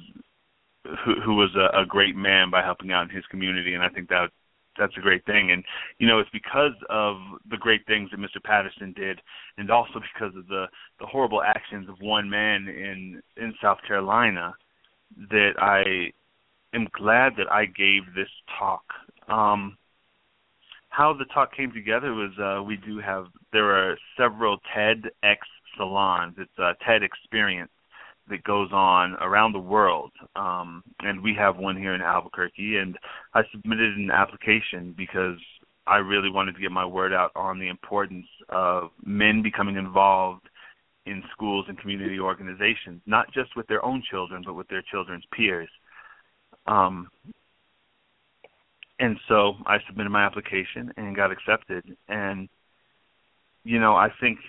who 1.03 1.15
who 1.21 1.35
was 1.35 1.49
a, 1.55 1.81
a 1.81 1.85
great 1.85 2.15
man 2.15 2.49
by 2.49 2.61
helping 2.61 2.91
out 2.91 3.09
in 3.09 3.15
his 3.15 3.25
community 3.27 3.73
and 3.73 3.83
I 3.83 3.89
think 3.89 4.09
that 4.09 4.29
that's 4.77 4.95
a 4.97 5.01
great 5.01 5.25
thing. 5.25 5.51
And 5.51 5.63
you 5.99 6.07
know 6.07 6.19
it's 6.19 6.29
because 6.31 6.73
of 6.89 7.17
the 7.49 7.57
great 7.57 7.85
things 7.87 8.11
that 8.11 8.19
Mr. 8.19 8.43
Patterson 8.43 8.93
did 8.93 9.21
and 9.57 9.71
also 9.71 9.99
because 9.99 10.35
of 10.35 10.47
the 10.47 10.65
the 10.99 11.05
horrible 11.05 11.41
actions 11.41 11.89
of 11.89 11.95
one 11.99 12.29
man 12.29 12.67
in 12.67 13.21
in 13.37 13.53
South 13.61 13.79
Carolina 13.87 14.53
that 15.29 15.53
I 15.57 16.11
am 16.75 16.87
glad 16.91 17.33
that 17.37 17.51
I 17.51 17.65
gave 17.65 18.03
this 18.15 18.29
talk. 18.59 18.83
Um 19.27 19.77
how 20.89 21.13
the 21.13 21.25
talk 21.25 21.55
came 21.55 21.71
together 21.71 22.13
was 22.13 22.31
uh 22.39 22.63
we 22.63 22.77
do 22.77 22.99
have 22.99 23.27
there 23.53 23.71
are 23.71 23.97
several 24.17 24.57
TEDx 24.75 25.37
salons. 25.77 26.35
It's 26.37 26.57
a 26.57 26.73
TED 26.85 27.03
experience 27.03 27.71
that 28.29 28.43
goes 28.43 28.69
on 28.71 29.13
around 29.21 29.53
the 29.53 29.59
world. 29.59 30.11
Um, 30.35 30.83
and 31.01 31.21
we 31.21 31.35
have 31.37 31.57
one 31.57 31.77
here 31.77 31.93
in 31.93 32.01
Albuquerque. 32.01 32.77
And 32.77 32.97
I 33.33 33.41
submitted 33.51 33.97
an 33.97 34.11
application 34.11 34.93
because 34.97 35.37
I 35.87 35.97
really 35.97 36.31
wanted 36.31 36.55
to 36.55 36.61
get 36.61 36.71
my 36.71 36.85
word 36.85 37.13
out 37.13 37.31
on 37.35 37.59
the 37.59 37.67
importance 37.67 38.25
of 38.49 38.89
men 39.03 39.41
becoming 39.43 39.75
involved 39.75 40.47
in 41.05 41.23
schools 41.31 41.65
and 41.67 41.77
community 41.77 42.19
organizations, 42.19 43.01
not 43.05 43.31
just 43.31 43.55
with 43.55 43.67
their 43.67 43.85
own 43.85 44.01
children, 44.09 44.41
but 44.43 44.55
with 44.55 44.67
their 44.69 44.81
children's 44.91 45.23
peers. 45.31 45.69
Um, 46.65 47.09
and 48.99 49.17
so 49.27 49.53
I 49.67 49.77
submitted 49.87 50.09
my 50.09 50.25
application 50.25 50.91
and 50.97 51.15
got 51.15 51.31
accepted. 51.31 51.95
And, 52.07 52.49
you 53.63 53.79
know, 53.79 53.95
I 53.95 54.09
think 54.19 54.39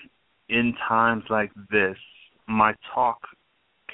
in 0.48 0.74
times 0.88 1.24
like 1.28 1.50
this, 1.70 1.96
my 2.48 2.74
talk 2.94 3.18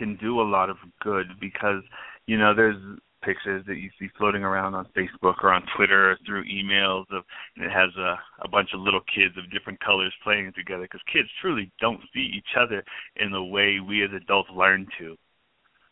can 0.03 0.17
do 0.17 0.41
a 0.41 0.43
lot 0.43 0.69
of 0.69 0.77
good 1.01 1.27
because 1.41 1.83
you 2.27 2.37
know 2.37 2.53
there's 2.55 2.77
pictures 3.23 3.65
that 3.69 3.77
you 3.77 3.89
see 4.01 4.09
floating 4.19 4.43
around 4.43 4.75
on 4.75 4.85
Facebook 4.97 5.35
or 5.45 5.53
on 5.53 5.63
Twitter 5.77 6.11
or 6.11 6.19
through 6.27 6.45
emails 6.45 7.05
of 7.13 7.23
and 7.57 7.65
it 7.65 7.71
has 7.71 7.91
a 7.97 8.17
a 8.45 8.49
bunch 8.49 8.71
of 8.75 8.81
little 8.81 9.03
kids 9.15 9.35
of 9.39 9.51
different 9.53 9.79
colors 9.79 10.13
playing 10.25 10.53
together 10.57 10.83
because 10.83 11.01
kids 11.13 11.29
truly 11.41 11.71
don't 11.81 12.01
see 12.13 12.33
each 12.37 12.57
other 12.59 12.83
in 13.17 13.31
the 13.31 13.43
way 13.43 13.79
we 13.79 14.03
as 14.03 14.11
adults 14.17 14.51
learn 14.57 14.87
to 14.99 15.17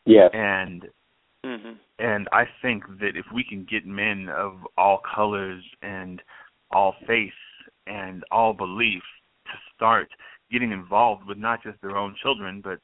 Yes. 0.07 0.31
and 0.33 0.87
hmm 1.45 1.75
and 2.01 2.29
I 2.33 2.45
think 2.63 2.83
that 2.99 3.13
if 3.15 3.27
we 3.33 3.45
can 3.45 3.65
get 3.71 3.87
men 3.87 4.29
of 4.31 4.55
all 4.77 5.01
colors 5.15 5.63
and 5.83 6.21
all 6.73 6.95
faiths 7.07 7.35
and 7.87 8.25
all 8.33 8.55
belief 8.55 9.03
to 9.47 9.53
start 9.77 10.09
getting 10.51 10.73
involved 10.73 11.27
with 11.29 11.39
not 11.39 11.63
just 11.63 11.81
their 11.81 11.97
own 11.97 12.17
children 12.21 12.61
but 12.61 12.81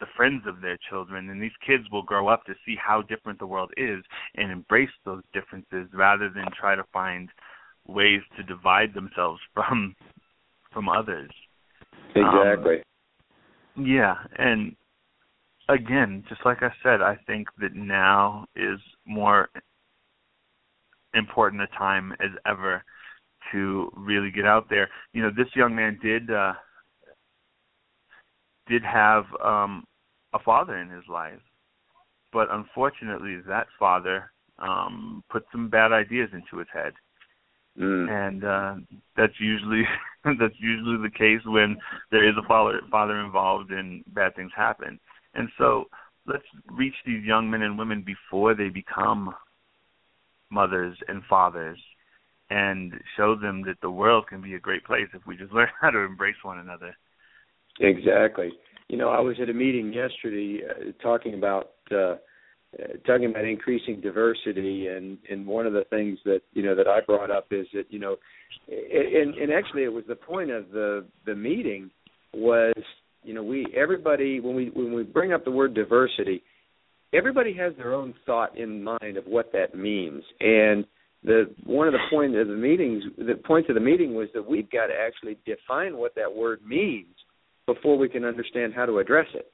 the 0.00 0.06
friends 0.16 0.42
of 0.46 0.60
their 0.60 0.78
children 0.88 1.30
and 1.30 1.42
these 1.42 1.50
kids 1.66 1.84
will 1.90 2.02
grow 2.02 2.28
up 2.28 2.44
to 2.44 2.54
see 2.64 2.76
how 2.76 3.02
different 3.02 3.38
the 3.38 3.46
world 3.46 3.72
is 3.76 4.02
and 4.36 4.52
embrace 4.52 4.90
those 5.04 5.22
differences 5.32 5.88
rather 5.92 6.28
than 6.28 6.44
try 6.58 6.74
to 6.74 6.84
find 6.92 7.28
ways 7.86 8.20
to 8.36 8.42
divide 8.42 8.94
themselves 8.94 9.40
from 9.54 9.94
from 10.72 10.88
others 10.88 11.30
Exactly. 12.14 12.82
yeah, 13.76 14.16
and 14.38 14.74
again, 15.68 16.24
just 16.28 16.40
like 16.44 16.62
I 16.62 16.70
said, 16.82 17.00
I 17.00 17.16
think 17.26 17.48
that 17.60 17.74
now 17.74 18.46
is 18.56 18.80
more 19.06 19.48
important 21.14 21.62
a 21.62 21.66
time 21.78 22.12
as 22.20 22.30
ever 22.46 22.82
to 23.52 23.90
really 23.96 24.30
get 24.30 24.46
out 24.46 24.68
there. 24.68 24.88
You 25.12 25.22
know, 25.22 25.30
this 25.30 25.48
young 25.54 25.74
man 25.74 25.98
did 26.02 26.30
uh 26.30 26.54
did 28.68 28.82
have 28.82 29.24
um 29.44 29.84
a 30.34 30.38
father 30.38 30.76
in 30.76 30.88
his 30.90 31.04
life, 31.08 31.40
but 32.32 32.48
unfortunately 32.50 33.38
that 33.46 33.66
father 33.78 34.30
um 34.58 35.22
put 35.30 35.44
some 35.52 35.68
bad 35.68 35.92
ideas 35.92 36.30
into 36.32 36.58
his 36.58 36.68
head. 36.72 36.92
Mm. 37.78 38.10
and 38.10 38.44
uh 38.44 38.74
that's 39.16 39.38
usually 39.38 39.84
that's 40.24 40.58
usually 40.58 41.00
the 41.00 41.16
case 41.16 41.40
when 41.46 41.76
there 42.10 42.28
is 42.28 42.34
a 42.36 42.46
father 42.48 42.80
father 42.90 43.20
involved 43.20 43.70
and 43.70 44.02
bad 44.14 44.34
things 44.34 44.50
happen. 44.56 44.98
And 45.34 45.48
so 45.58 45.84
let's 46.26 46.44
reach 46.70 46.94
these 47.06 47.24
young 47.24 47.48
men 47.50 47.62
and 47.62 47.78
women 47.78 48.02
before 48.02 48.54
they 48.54 48.68
become 48.68 49.34
mothers 50.50 50.96
and 51.08 51.22
fathers 51.28 51.78
and 52.50 52.94
show 53.16 53.34
them 53.34 53.62
that 53.62 53.80
the 53.82 53.90
world 53.90 54.26
can 54.26 54.40
be 54.40 54.54
a 54.54 54.60
great 54.60 54.84
place 54.84 55.08
if 55.14 55.26
we 55.26 55.36
just 55.36 55.52
learn 55.52 55.68
how 55.80 55.90
to 55.90 55.98
embrace 55.98 56.36
one 56.42 56.58
another 56.58 56.96
Exactly. 57.80 58.50
You 58.88 58.96
know, 58.96 59.08
I 59.10 59.20
was 59.20 59.36
at 59.40 59.50
a 59.50 59.54
meeting 59.54 59.92
yesterday 59.92 60.60
uh, 60.68 60.92
talking 61.02 61.34
about 61.34 61.70
uh, 61.92 62.16
uh, 62.78 62.96
talking 63.06 63.26
about 63.30 63.44
increasing 63.44 64.00
diversity, 64.00 64.88
and 64.88 65.18
and 65.30 65.46
one 65.46 65.66
of 65.66 65.72
the 65.72 65.84
things 65.90 66.18
that 66.24 66.40
you 66.52 66.62
know 66.62 66.74
that 66.74 66.88
I 66.88 67.00
brought 67.00 67.30
up 67.30 67.46
is 67.50 67.66
that 67.74 67.84
you 67.90 67.98
know, 67.98 68.16
and 68.68 69.34
and 69.34 69.52
actually 69.52 69.84
it 69.84 69.92
was 69.92 70.04
the 70.08 70.16
point 70.16 70.50
of 70.50 70.70
the 70.70 71.04
the 71.26 71.34
meeting 71.34 71.90
was 72.34 72.74
you 73.22 73.34
know 73.34 73.42
we 73.42 73.66
everybody 73.76 74.40
when 74.40 74.54
we 74.54 74.70
when 74.74 74.92
we 74.92 75.02
bring 75.02 75.32
up 75.32 75.44
the 75.44 75.50
word 75.50 75.74
diversity, 75.74 76.42
everybody 77.12 77.52
has 77.54 77.74
their 77.76 77.94
own 77.94 78.14
thought 78.26 78.58
in 78.58 78.82
mind 78.82 79.16
of 79.16 79.24
what 79.26 79.52
that 79.52 79.74
means, 79.74 80.24
and 80.40 80.84
the 81.24 81.54
one 81.64 81.86
of 81.88 81.92
the 81.92 81.98
points 82.10 82.36
of 82.40 82.48
the 82.48 82.54
meetings 82.54 83.02
the 83.18 83.34
points 83.44 83.68
of 83.68 83.74
the 83.74 83.80
meeting 83.80 84.14
was 84.14 84.28
that 84.34 84.48
we've 84.48 84.70
got 84.70 84.86
to 84.86 84.94
actually 84.94 85.36
define 85.44 85.96
what 85.96 86.14
that 86.14 86.32
word 86.32 86.60
means 86.66 87.14
before 87.72 87.96
we 88.02 88.08
can 88.14 88.24
understand 88.32 88.68
how 88.78 88.86
to 88.90 88.98
address 88.98 89.30
it. 89.34 89.46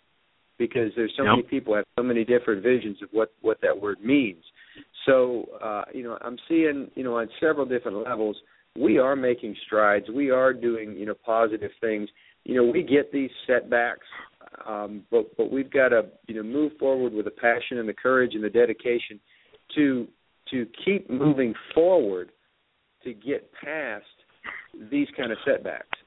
because 0.57 0.91
there's 0.95 1.13
so 1.17 1.25
Yep. 1.25 1.31
many 1.37 1.43
people 1.55 1.75
have 1.75 1.85
so 1.99 2.05
many 2.13 2.25
different 2.35 2.61
visions 2.63 2.97
of 3.03 3.09
what 3.19 3.29
what 3.47 3.59
that 3.65 3.77
word 3.85 3.99
means. 4.15 4.45
So 5.07 5.17
uh, 5.69 5.85
you 5.97 6.05
know, 6.05 6.17
I'm 6.27 6.39
seeing 6.49 6.79
you 6.99 7.05
know 7.07 7.15
on 7.21 7.27
several 7.45 7.67
different 7.75 7.99
levels 8.11 8.37
we 8.87 8.93
are 9.07 9.17
making 9.17 9.53
strides. 9.67 10.07
We 10.23 10.27
are 10.41 10.53
doing 10.69 10.89
you 11.01 11.07
know 11.09 11.17
positive 11.37 11.73
things. 11.81 12.09
You 12.45 12.55
know, 12.57 12.65
we 12.77 12.81
get 12.97 13.07
these 13.19 13.33
setbacks, 13.49 14.07
um, 14.73 14.93
but 15.11 15.25
but 15.39 15.51
we've 15.51 15.73
got 15.81 15.89
to 15.89 16.01
you 16.29 16.35
know 16.37 16.45
move 16.59 16.73
forward 16.79 17.13
with 17.17 17.25
the 17.31 17.37
passion 17.49 17.79
and 17.81 17.89
the 17.89 17.99
courage 18.07 18.33
and 18.37 18.45
the 18.49 18.55
dedication 18.63 19.17
to 19.75 20.07
to 20.53 20.59
keep 20.85 21.03
moving 21.11 21.53
forward 21.75 22.29
to 23.05 23.11
get 23.13 23.51
past 23.63 24.17
these 24.93 25.09
kind 25.17 25.33
of 25.33 25.39
setbacks. 25.45 25.99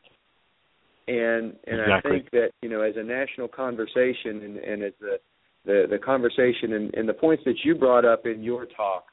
And 1.08 1.56
and 1.68 1.80
Exactly. 1.80 2.12
I 2.12 2.14
think 2.14 2.32
that 2.32 2.50
you 2.62 2.70
know 2.70 2.82
as 2.82 2.96
a 2.98 3.04
national 3.04 3.48
conversation 3.48 4.44
and, 4.44 4.58
and 4.58 4.84
as 4.84 4.94
the 5.00 5.18
the, 5.66 5.84
the 5.90 5.98
conversation 5.98 6.74
and, 6.74 6.94
and 6.96 7.10
the 7.10 7.14
points 7.14 7.44
that 7.46 7.56
you 7.64 7.76
brought 7.76 8.06
up 8.06 8.26
in 8.26 8.42
your 8.42 8.66
talk, 8.66 9.06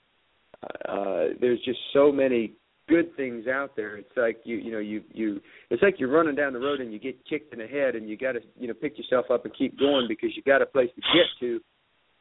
uh, 0.88 1.34
there's 1.40 1.60
just 1.64 1.80
so 1.92 2.12
many 2.12 2.52
good 2.88 3.14
things 3.16 3.46
out 3.48 3.74
there. 3.76 3.96
It's 3.96 4.16
like 4.16 4.40
you 4.44 4.56
you 4.56 4.72
know 4.72 4.78
you 4.78 5.02
you 5.12 5.40
it's 5.70 5.82
like 5.82 5.96
you're 5.98 6.10
running 6.10 6.34
down 6.34 6.52
the 6.52 6.58
road 6.58 6.80
and 6.80 6.92
you 6.92 6.98
get 6.98 7.16
kicked 7.28 7.52
in 7.52 7.58
the 7.58 7.66
head 7.66 7.94
and 7.94 8.08
you 8.08 8.16
got 8.16 8.32
to 8.32 8.40
you 8.58 8.68
know 8.68 8.74
pick 8.74 8.98
yourself 8.98 9.26
up 9.30 9.44
and 9.44 9.54
keep 9.56 9.78
going 9.78 10.06
because 10.08 10.30
you 10.36 10.42
got 10.42 10.62
a 10.62 10.66
place 10.66 10.90
to 10.94 11.00
get 11.00 11.26
to 11.40 11.60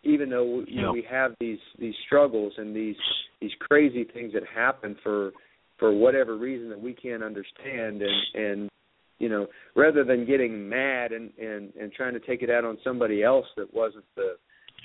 even 0.04 0.30
though 0.30 0.64
you 0.68 0.82
know 0.82 0.92
we 0.92 1.06
have 1.10 1.32
these 1.40 1.60
these 1.80 1.96
struggles 2.06 2.54
and 2.58 2.76
these 2.76 2.96
these 3.42 3.52
crazy 3.60 4.06
things 4.14 4.34
that 4.34 4.44
happen 4.54 4.96
for 5.04 5.32
for 5.80 5.92
whatever 5.94 6.38
reason 6.38 6.70
that 6.70 6.80
we 6.80 6.94
can't 6.94 7.24
understand 7.24 8.02
and 8.02 8.36
and 8.36 8.70
you 9.24 9.30
know 9.30 9.48
rather 9.74 10.04
than 10.04 10.26
getting 10.26 10.68
mad 10.68 11.14
and 11.14 11.32
and 11.40 11.74
and 11.80 11.94
trying 11.94 12.14
to 12.14 12.20
take 12.20 12.42
it 12.42 12.50
out 12.50 12.66
on 12.66 12.78
somebody 12.84 13.24
else 13.24 13.46
that 13.56 13.74
wasn't 13.74 14.04
the 14.18 14.36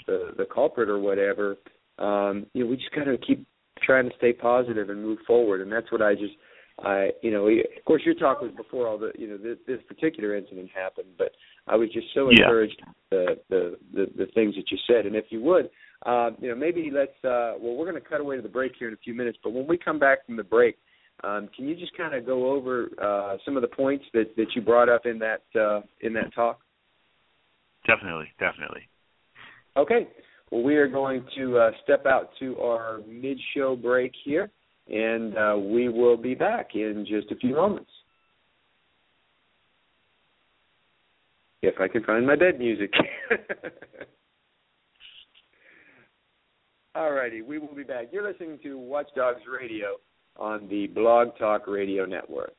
the 0.06 0.18
the 0.38 0.46
culprit 0.54 0.88
or 0.88 1.00
whatever 1.00 1.56
um 1.98 2.46
you 2.54 2.62
know 2.62 2.70
we 2.70 2.76
just 2.76 2.94
got 2.94 3.04
to 3.04 3.18
keep 3.18 3.44
trying 3.82 4.08
to 4.08 4.16
stay 4.16 4.32
positive 4.32 4.90
and 4.90 5.02
move 5.02 5.18
forward 5.26 5.60
and 5.60 5.72
that's 5.72 5.90
what 5.90 6.00
I 6.00 6.14
just 6.14 6.34
I 6.78 7.10
you 7.20 7.32
know 7.32 7.48
of 7.48 7.84
course 7.84 8.02
your 8.04 8.14
talk 8.14 8.40
was 8.40 8.52
before 8.56 8.86
all 8.86 8.96
the 8.96 9.10
you 9.18 9.26
know 9.26 9.36
this, 9.36 9.58
this 9.66 9.80
particular 9.88 10.36
incident 10.36 10.70
happened 10.72 11.08
but 11.18 11.32
I 11.66 11.74
was 11.74 11.88
just 11.92 12.06
so 12.14 12.30
Yeah. 12.30 12.44
encouraged 12.44 12.80
the, 13.10 13.38
the 13.50 13.76
the 13.92 14.06
the 14.16 14.26
things 14.36 14.54
that 14.54 14.70
you 14.70 14.78
said 14.86 15.04
and 15.04 15.16
if 15.16 15.24
you 15.30 15.42
would 15.42 15.68
uh 16.06 16.30
you 16.40 16.48
know 16.48 16.54
maybe 16.54 16.92
let's 16.92 17.18
uh 17.24 17.58
well 17.60 17.74
we're 17.74 17.90
going 17.90 18.00
to 18.00 18.08
cut 18.08 18.20
away 18.20 18.36
to 18.36 18.42
the 18.42 18.48
break 18.48 18.72
here 18.78 18.86
in 18.86 18.94
a 18.94 18.98
few 18.98 19.14
minutes 19.14 19.38
but 19.42 19.52
when 19.52 19.66
we 19.66 19.76
come 19.76 19.98
back 19.98 20.24
from 20.26 20.36
the 20.36 20.44
break 20.44 20.76
um 21.24 21.48
can 21.56 21.68
you 21.68 21.74
just 21.76 21.96
kind 21.96 22.14
of 22.14 22.24
go 22.24 22.50
over 22.50 22.88
uh 23.02 23.36
some 23.44 23.56
of 23.56 23.62
the 23.62 23.68
points 23.68 24.04
that 24.12 24.34
that 24.36 24.46
you 24.54 24.62
brought 24.62 24.88
up 24.88 25.06
in 25.06 25.18
that 25.18 25.42
uh 25.58 25.80
in 26.00 26.12
that 26.12 26.32
talk 26.34 26.60
Definitely, 27.88 28.28
definitely. 28.38 28.88
Okay. 29.76 30.06
Well, 30.50 30.62
we 30.62 30.76
are 30.76 30.88
going 30.88 31.24
to 31.36 31.58
uh, 31.58 31.70
step 31.84 32.06
out 32.06 32.30
to 32.38 32.58
our 32.58 33.00
mid-show 33.08 33.76
break 33.76 34.12
here, 34.24 34.50
and 34.88 35.36
uh, 35.36 35.56
we 35.58 35.88
will 35.88 36.16
be 36.16 36.34
back 36.34 36.74
in 36.74 37.06
just 37.08 37.30
a 37.32 37.36
few 37.36 37.54
moments. 37.54 37.90
If 41.62 41.80
I 41.80 41.88
can 41.88 42.04
find 42.04 42.26
my 42.26 42.36
bed 42.36 42.58
music. 42.58 42.92
All 46.94 47.12
righty, 47.12 47.42
we 47.42 47.58
will 47.58 47.74
be 47.74 47.82
back. 47.84 48.06
You're 48.12 48.26
listening 48.30 48.58
to 48.62 48.78
Watchdogs 48.78 49.42
Radio 49.50 49.96
on 50.38 50.68
the 50.68 50.86
Blog 50.86 51.36
Talk 51.38 51.66
Radio 51.66 52.04
Network. 52.04 52.54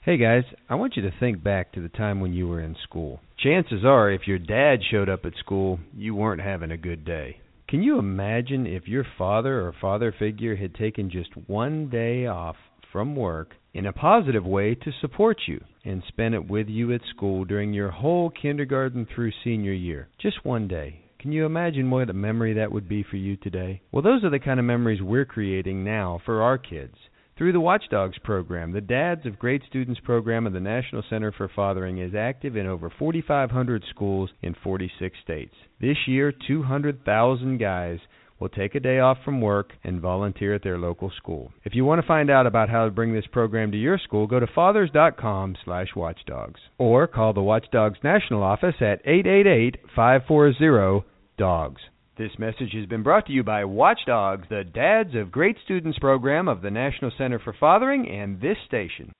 Hey 0.00 0.16
guys, 0.16 0.44
I 0.68 0.74
want 0.74 0.96
you 0.96 1.02
to 1.02 1.12
think 1.20 1.42
back 1.42 1.72
to 1.72 1.82
the 1.82 1.88
time 1.88 2.20
when 2.20 2.32
you 2.32 2.48
were 2.48 2.60
in 2.60 2.76
school. 2.82 3.20
Chances 3.38 3.84
are, 3.84 4.10
if 4.10 4.26
your 4.26 4.38
dad 4.38 4.78
showed 4.90 5.08
up 5.08 5.24
at 5.24 5.34
school, 5.38 5.78
you 5.94 6.14
weren't 6.14 6.40
having 6.40 6.70
a 6.70 6.76
good 6.76 7.04
day. 7.04 7.40
Can 7.68 7.82
you 7.82 7.98
imagine 7.98 8.66
if 8.66 8.88
your 8.88 9.04
father 9.18 9.60
or 9.60 9.74
father 9.78 10.14
figure 10.18 10.56
had 10.56 10.74
taken 10.74 11.10
just 11.10 11.36
one 11.46 11.90
day 11.90 12.26
off 12.26 12.56
from 12.90 13.14
work 13.14 13.50
in 13.74 13.84
a 13.84 13.92
positive 13.92 14.46
way 14.46 14.74
to 14.74 14.92
support 15.02 15.36
you 15.46 15.62
and 15.84 16.02
spent 16.08 16.34
it 16.34 16.48
with 16.48 16.68
you 16.68 16.94
at 16.94 17.02
school 17.14 17.44
during 17.44 17.74
your 17.74 17.90
whole 17.90 18.30
kindergarten 18.30 19.06
through 19.14 19.32
senior 19.44 19.74
year? 19.74 20.08
Just 20.18 20.44
one 20.44 20.66
day. 20.66 21.04
Can 21.20 21.32
you 21.32 21.46
imagine 21.46 21.90
what 21.90 22.10
a 22.10 22.12
memory 22.12 22.54
that 22.54 22.70
would 22.70 22.88
be 22.88 23.02
for 23.02 23.16
you 23.16 23.36
today? 23.36 23.82
Well, 23.90 24.02
those 24.02 24.22
are 24.22 24.30
the 24.30 24.38
kind 24.38 24.60
of 24.60 24.66
memories 24.66 25.02
we're 25.02 25.24
creating 25.24 25.82
now 25.82 26.20
for 26.24 26.42
our 26.42 26.58
kids. 26.58 26.94
Through 27.36 27.54
the 27.54 27.60
Watchdogs 27.60 28.18
program, 28.22 28.70
the 28.70 28.80
Dads 28.80 29.26
of 29.26 29.38
Great 29.38 29.62
Students 29.68 30.00
program 30.00 30.46
of 30.46 30.52
the 30.52 30.60
National 30.60 31.02
Center 31.10 31.32
for 31.32 31.48
Fathering 31.48 31.98
is 31.98 32.14
active 32.14 32.56
in 32.56 32.68
over 32.68 32.88
4,500 32.96 33.84
schools 33.90 34.30
in 34.42 34.54
46 34.62 35.16
states. 35.24 35.54
This 35.80 35.96
year, 36.06 36.32
200,000 36.46 37.58
guys 37.58 37.98
will 38.38 38.48
take 38.48 38.74
a 38.74 38.80
day 38.80 38.98
off 38.98 39.18
from 39.24 39.40
work 39.40 39.72
and 39.84 40.00
volunteer 40.00 40.54
at 40.54 40.62
their 40.62 40.78
local 40.78 41.10
school. 41.16 41.52
If 41.64 41.74
you 41.74 41.84
want 41.84 42.00
to 42.00 42.06
find 42.06 42.30
out 42.30 42.46
about 42.46 42.68
how 42.68 42.84
to 42.84 42.90
bring 42.90 43.12
this 43.12 43.26
program 43.32 43.72
to 43.72 43.78
your 43.78 43.98
school, 43.98 44.26
go 44.26 44.40
to 44.40 44.46
fathers.com/watchdogs 44.46 46.60
or 46.78 47.06
call 47.06 47.32
the 47.32 47.42
Watchdogs 47.42 47.98
National 48.02 48.42
Office 48.42 48.76
at 48.80 49.00
888-540-DOGS. 49.04 51.80
This 52.16 52.38
message 52.38 52.72
has 52.74 52.86
been 52.86 53.04
brought 53.04 53.26
to 53.26 53.32
you 53.32 53.44
by 53.44 53.64
Watchdogs, 53.64 54.48
the 54.48 54.64
Dads 54.64 55.14
of 55.14 55.30
Great 55.30 55.56
Students 55.64 56.00
program 56.00 56.48
of 56.48 56.62
the 56.62 56.70
National 56.70 57.12
Center 57.16 57.38
for 57.38 57.52
Fathering 57.52 58.08
and 58.08 58.40
this 58.40 58.58
station. 58.66 59.12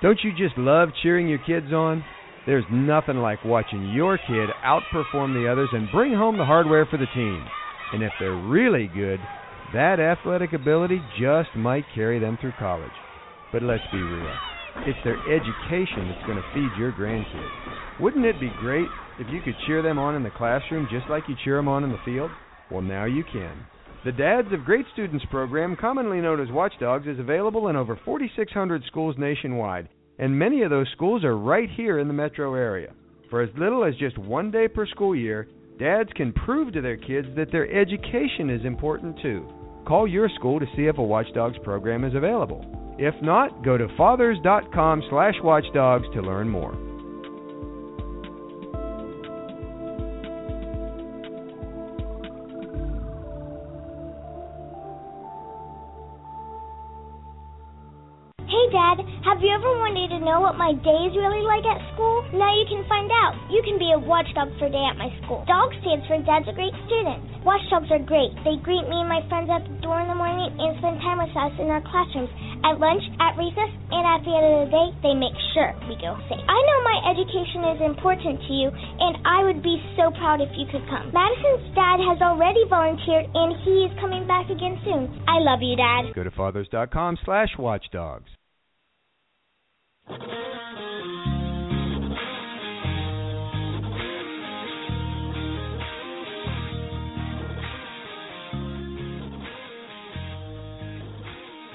Don't 0.00 0.22
you 0.22 0.30
just 0.32 0.56
love 0.56 0.90
cheering 1.02 1.28
your 1.28 1.38
kids 1.38 1.72
on? 1.72 2.04
There's 2.44 2.64
nothing 2.72 3.18
like 3.18 3.44
watching 3.44 3.92
your 3.92 4.18
kid 4.18 4.50
outperform 4.64 5.32
the 5.32 5.48
others 5.50 5.68
and 5.72 5.88
bring 5.92 6.12
home 6.12 6.38
the 6.38 6.44
hardware 6.44 6.86
for 6.86 6.96
the 6.96 7.06
team. 7.14 7.46
And 7.92 8.02
if 8.02 8.12
they're 8.18 8.34
really 8.34 8.90
good, 8.92 9.20
that 9.72 10.00
athletic 10.00 10.52
ability 10.52 11.00
just 11.20 11.50
might 11.54 11.84
carry 11.94 12.18
them 12.18 12.36
through 12.40 12.54
college. 12.58 12.90
But 13.52 13.62
let's 13.62 13.84
be 13.92 13.98
real. 13.98 14.34
It's 14.78 14.98
their 15.04 15.20
education 15.30 16.08
that's 16.08 16.26
going 16.26 16.38
to 16.38 16.50
feed 16.52 16.78
your 16.78 16.90
grandkids. 16.92 18.00
Wouldn't 18.00 18.24
it 18.24 18.40
be 18.40 18.50
great 18.58 18.88
if 19.20 19.28
you 19.30 19.40
could 19.40 19.54
cheer 19.66 19.80
them 19.80 19.98
on 19.98 20.16
in 20.16 20.24
the 20.24 20.30
classroom 20.30 20.88
just 20.90 21.08
like 21.08 21.24
you 21.28 21.36
cheer 21.44 21.56
them 21.56 21.68
on 21.68 21.84
in 21.84 21.90
the 21.90 22.00
field? 22.04 22.30
Well, 22.72 22.82
now 22.82 23.04
you 23.04 23.22
can. 23.22 23.66
The 24.04 24.10
Dads 24.10 24.48
of 24.52 24.64
Great 24.64 24.86
Students 24.94 25.24
program, 25.30 25.76
commonly 25.80 26.20
known 26.20 26.40
as 26.40 26.50
Watchdogs, 26.50 27.06
is 27.06 27.20
available 27.20 27.68
in 27.68 27.76
over 27.76 28.00
4,600 28.04 28.82
schools 28.88 29.14
nationwide, 29.16 29.88
and 30.22 30.38
many 30.38 30.62
of 30.62 30.70
those 30.70 30.86
schools 30.92 31.24
are 31.24 31.36
right 31.36 31.68
here 31.68 31.98
in 31.98 32.06
the 32.06 32.14
metro 32.14 32.54
area. 32.54 32.92
For 33.28 33.42
as 33.42 33.50
little 33.58 33.84
as 33.84 33.96
just 33.96 34.16
one 34.18 34.52
day 34.52 34.68
per 34.68 34.86
school 34.86 35.16
year, 35.16 35.48
dads 35.80 36.10
can 36.14 36.32
prove 36.32 36.72
to 36.74 36.80
their 36.80 36.96
kids 36.96 37.26
that 37.34 37.50
their 37.50 37.68
education 37.68 38.48
is 38.48 38.64
important 38.64 39.18
too. 39.20 39.44
Call 39.84 40.06
your 40.06 40.28
school 40.36 40.60
to 40.60 40.66
see 40.76 40.86
if 40.86 40.98
a 40.98 41.02
Watchdogs 41.02 41.58
program 41.64 42.04
is 42.04 42.14
available. 42.14 42.64
If 43.00 43.20
not, 43.20 43.64
go 43.64 43.76
to 43.76 43.88
fathers.com/watchdogs 43.96 46.08
to 46.14 46.22
learn 46.22 46.48
more. 46.48 46.91
Have 59.42 59.50
you 59.50 59.58
ever 59.58 59.74
wanted 59.82 60.06
to 60.14 60.22
know 60.22 60.38
what 60.38 60.54
my 60.54 60.70
day 60.86 61.10
is 61.10 61.18
really 61.18 61.42
like 61.42 61.66
at 61.66 61.82
school? 61.90 62.22
Now 62.30 62.54
you 62.54 62.62
can 62.70 62.86
find 62.86 63.10
out. 63.10 63.34
You 63.50 63.58
can 63.66 63.74
be 63.74 63.90
a 63.90 63.98
watchdog 63.98 64.54
for 64.54 64.66
a 64.66 64.70
day 64.70 64.86
at 64.86 64.94
my 64.94 65.10
school. 65.18 65.42
DOG 65.50 65.74
stands 65.82 66.06
for 66.06 66.14
Dad's 66.22 66.46
a 66.46 66.54
Great 66.54 66.70
Students. 66.86 67.26
Watchdogs 67.42 67.90
are 67.90 67.98
great. 67.98 68.30
They 68.46 68.54
greet 68.62 68.86
me 68.86 69.02
and 69.02 69.10
my 69.10 69.18
friends 69.26 69.50
at 69.50 69.66
the 69.66 69.74
door 69.82 69.98
in 69.98 70.06
the 70.06 70.14
morning 70.14 70.46
and 70.46 70.78
spend 70.78 71.02
time 71.02 71.18
with 71.18 71.34
us 71.34 71.50
in 71.58 71.74
our 71.74 71.82
classrooms, 71.82 72.30
at 72.62 72.78
lunch, 72.78 73.02
at 73.18 73.34
recess, 73.34 73.66
and 73.90 74.06
at 74.06 74.22
the 74.22 74.30
end 74.30 74.46
of 74.46 74.54
the 74.62 74.70
day, 74.70 74.86
they 75.02 75.14
make 75.18 75.34
sure 75.58 75.74
we 75.90 75.98
go 75.98 76.14
safe. 76.30 76.46
I 76.46 76.58
know 76.62 76.78
my 76.86 76.98
education 77.10 77.66
is 77.74 77.82
important 77.82 78.46
to 78.46 78.52
you, 78.54 78.70
and 78.70 79.26
I 79.26 79.42
would 79.42 79.58
be 79.58 79.82
so 79.98 80.14
proud 80.22 80.38
if 80.38 80.54
you 80.54 80.70
could 80.70 80.86
come. 80.86 81.10
Madison's 81.10 81.66
dad 81.74 81.98
has 81.98 82.22
already 82.22 82.62
volunteered, 82.70 83.26
and 83.26 83.58
he 83.66 83.90
is 83.90 83.92
coming 83.98 84.22
back 84.22 84.54
again 84.54 84.78
soon. 84.86 85.10
I 85.26 85.42
love 85.42 85.66
you, 85.66 85.74
Dad. 85.74 86.14
Go 86.14 86.22
to 86.22 86.30
fathers.com/watchdogs. 86.30 88.30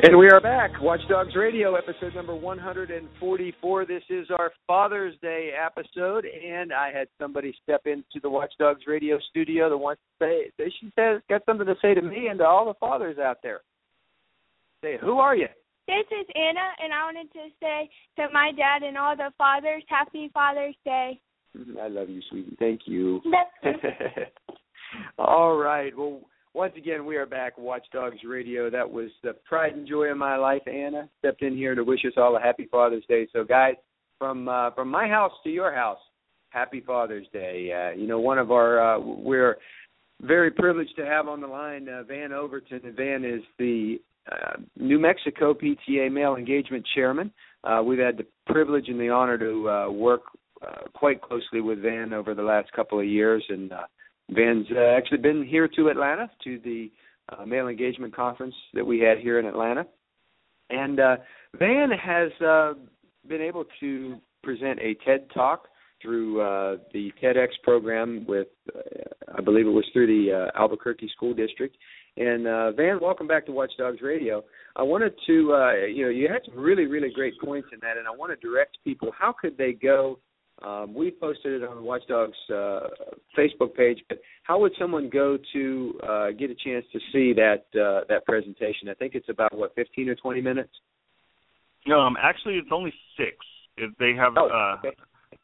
And 0.03 0.17
we 0.17 0.29
are 0.29 0.39
back. 0.39 0.79
Watchdogs 0.79 1.36
Radio, 1.36 1.75
episode 1.75 2.13
number 2.15 2.36
144. 2.36 3.86
This 3.86 4.03
is 4.10 4.27
our 4.29 4.51
Father's 4.67 5.15
Day 5.22 5.51
episode, 5.60 6.25
and 6.25 6.72
I 6.72 6.91
had 6.93 7.07
somebody 7.19 7.53
step 7.63 7.81
into 7.86 8.19
the 8.22 8.29
Watchdogs 8.29 8.81
Radio 8.88 9.17
studio 9.29 9.69
that 9.69 9.77
wants 9.77 10.01
to 10.22 10.25
say, 10.57 10.69
she 10.79 10.91
says, 10.96 11.22
got 11.29 11.43
something 11.46 11.65
to 11.65 11.75
say 11.81 11.93
to 11.93 12.01
me 12.01 12.27
and 12.27 12.39
to 12.39 12.46
all 12.46 12.65
the 12.65 12.75
fathers 12.79 13.17
out 13.17 13.38
there. 13.41 13.62
Say, 14.84 14.98
who 15.01 15.17
are 15.17 15.36
you? 15.36 15.48
This 15.88 16.06
is 16.20 16.27
Anna, 16.36 16.67
and 16.84 16.94
I 16.94 17.06
wanted 17.06 17.32
to 17.32 17.48
say 17.62 17.89
to 18.17 18.27
my 18.34 18.51
dad 18.58 18.86
and 18.86 18.98
all 18.98 19.15
the 19.15 19.32
fathers, 19.38 19.84
Happy 19.88 20.29
Father's 20.34 20.75
Day. 20.84 21.20
I 21.82 21.88
love 21.88 22.10
you, 22.10 22.22
sweetie. 22.29 22.58
Thank 22.60 22.82
you. 22.86 23.22
All 25.17 25.56
right. 25.56 25.98
Well, 25.98 26.22
once 26.53 26.74
again, 26.77 27.06
we 27.06 27.15
are 27.15 27.25
back, 27.25 27.58
Watchdogs 27.58 28.17
Radio. 28.25 28.70
That 28.70 28.89
was 28.89 29.10
the 29.24 29.34
pride 29.48 29.74
and 29.74 29.88
joy 29.88 30.06
of 30.06 30.17
my 30.17 30.36
life. 30.36 30.62
Anna 30.67 31.10
stepped 31.20 31.41
in 31.41 31.56
here 31.56 31.74
to 31.74 31.84
wish 31.84 32.03
us 32.06 32.13
all 32.17 32.36
a 32.36 32.39
happy 32.39 32.67
Father's 32.70 33.06
Day. 33.08 33.27
So, 33.32 33.44
guys, 33.44 33.75
from 34.20 34.50
uh, 34.50 34.72
from 34.72 34.89
my 34.89 35.08
house 35.08 35.32
to 35.44 35.50
your 35.50 35.74
house, 35.74 36.00
happy 36.50 36.82
Father's 36.86 37.27
Day. 37.32 37.72
Uh, 37.72 37.98
you 37.98 38.08
know, 38.08 38.20
one 38.20 38.39
of 38.39 38.51
our 38.51 38.96
uh, 38.96 39.00
we're 39.00 39.58
very 40.22 40.51
privileged 40.51 40.96
to 40.98 41.06
have 41.06 41.27
on 41.27 41.41
the 41.41 41.48
line 41.48 41.88
uh, 41.88 42.03
Van 42.03 42.34
Overton. 42.34 42.82
And 42.84 42.96
Van 42.96 43.24
is 43.24 43.41
the 43.58 44.00
uh, 44.31 44.57
New 44.75 45.00
Mexico 45.00 45.53
PTA 45.53 46.12
Male 46.12 46.36
Engagement 46.36 46.86
Chairman. 46.96 47.31
Uh, 47.63 47.81
we've 47.84 48.00
had 48.00 48.17
the 48.17 48.25
privilege 48.46 48.88
and 48.88 49.00
the 49.00 49.10
honor 49.10 49.38
to 49.38 49.69
uh, 49.69 49.89
work 49.89 50.22
uh, 50.62 50.88
quite 50.93 51.22
closely 51.22 51.62
with 51.62 51.81
Van 51.81 52.13
over 52.13 52.34
the 52.34 52.41
last 52.41 52.72
couple 52.74 53.00
of 53.00 53.05
years, 53.05 53.43
and 53.50 53.72
uh, 53.72 53.84
Van's 54.31 54.67
actually 54.96 55.19
been 55.19 55.46
here 55.46 55.67
to 55.67 55.89
Atlanta 55.89 56.29
to 56.43 56.60
the 56.63 56.91
Male 57.46 57.67
Engagement 57.67 58.15
Conference 58.15 58.55
that 58.74 58.86
we 58.86 59.00
had 59.00 59.17
here 59.19 59.39
in 59.39 59.46
Atlanta, 59.46 59.86
and 60.69 60.98
Van 61.57 61.89
has 61.91 62.31
been 63.27 63.41
able 63.41 63.65
to 63.79 64.17
present 64.43 64.79
a 64.79 64.96
TED 65.05 65.27
Talk 65.34 65.67
through 66.01 66.41
uh, 66.41 66.77
the 66.93 67.12
TEDx 67.22 67.48
program 67.63 68.25
with, 68.27 68.48
uh, 68.75 68.79
I 69.38 69.41
believe 69.41 69.65
it 69.67 69.72
was 69.72 69.86
through 69.93 70.07
the 70.07 70.50
uh, 70.55 70.60
Albuquerque 70.60 71.10
School 71.15 71.34
District. 71.34 71.75
And 72.17 72.47
uh, 72.47 72.71
Van, 72.71 73.00
welcome 73.00 73.27
back 73.27 73.45
to 73.45 73.51
Watchdogs 73.51 74.01
Radio. 74.01 74.43
I 74.75 74.81
wanted 74.81 75.13
to, 75.27 75.53
uh, 75.53 75.86
you 75.86 76.05
know, 76.05 76.09
you 76.09 76.27
had 76.27 76.41
some 76.50 76.59
really, 76.59 76.88
really 76.88 77.09
great 77.13 77.36
points 77.39 77.67
in 77.71 77.79
that, 77.81 77.97
and 77.97 78.07
I 78.07 78.12
want 78.12 78.31
to 78.31 78.47
direct 78.47 78.79
people. 78.83 79.12
How 79.17 79.36
could 79.39 79.55
they 79.55 79.74
go? 79.74 80.17
Um, 80.65 80.95
we 80.95 81.12
posted 81.12 81.62
it 81.62 81.67
on 81.67 81.75
the 81.75 81.83
Watchdogs 81.83 82.36
uh, 82.50 82.88
Facebook 83.38 83.75
page, 83.75 84.00
but 84.09 84.19
how 84.41 84.59
would 84.59 84.71
someone 84.79 85.12
go 85.12 85.38
to 85.53 86.00
uh, 86.09 86.31
get 86.31 86.50
a 86.50 86.55
chance 86.55 86.83
to 86.91 87.00
see 87.13 87.33
that 87.33 87.65
uh, 87.79 88.05
that 88.09 88.25
presentation? 88.25 88.89
I 88.89 88.95
think 88.95 89.13
it's 89.13 89.29
about 89.29 89.55
what, 89.55 89.75
15 89.75 90.09
or 90.09 90.15
20 90.15 90.41
minutes. 90.41 90.71
Um, 91.95 92.17
actually, 92.19 92.55
it's 92.55 92.69
only 92.71 92.91
six. 93.15 93.36
If 93.77 93.95
they 94.00 94.13
have, 94.17 94.33
Oh, 94.36 94.47
uh, 94.47 94.79
okay. 94.79 94.97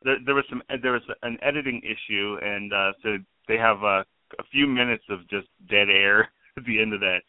there, 0.04 0.18
there 0.26 0.34
was 0.36 0.46
some, 0.50 0.64
there 0.82 0.94
was 0.94 1.04
an 1.22 1.38
editing 1.44 1.84
issue, 1.84 2.38
and 2.42 2.74
uh, 2.74 2.92
so 3.04 3.18
they 3.48 3.58
have 3.58 3.78
uh, 3.84 4.04
a 4.40 4.44
few 4.52 4.66
minutes 4.66 5.04
of 5.12 5.20
just 5.30 5.48
dead 5.70 5.90
air 5.92 6.32
at 6.58 6.66
the 6.66 6.82
end 6.82 6.94
of 6.94 7.00
that. 7.00 7.22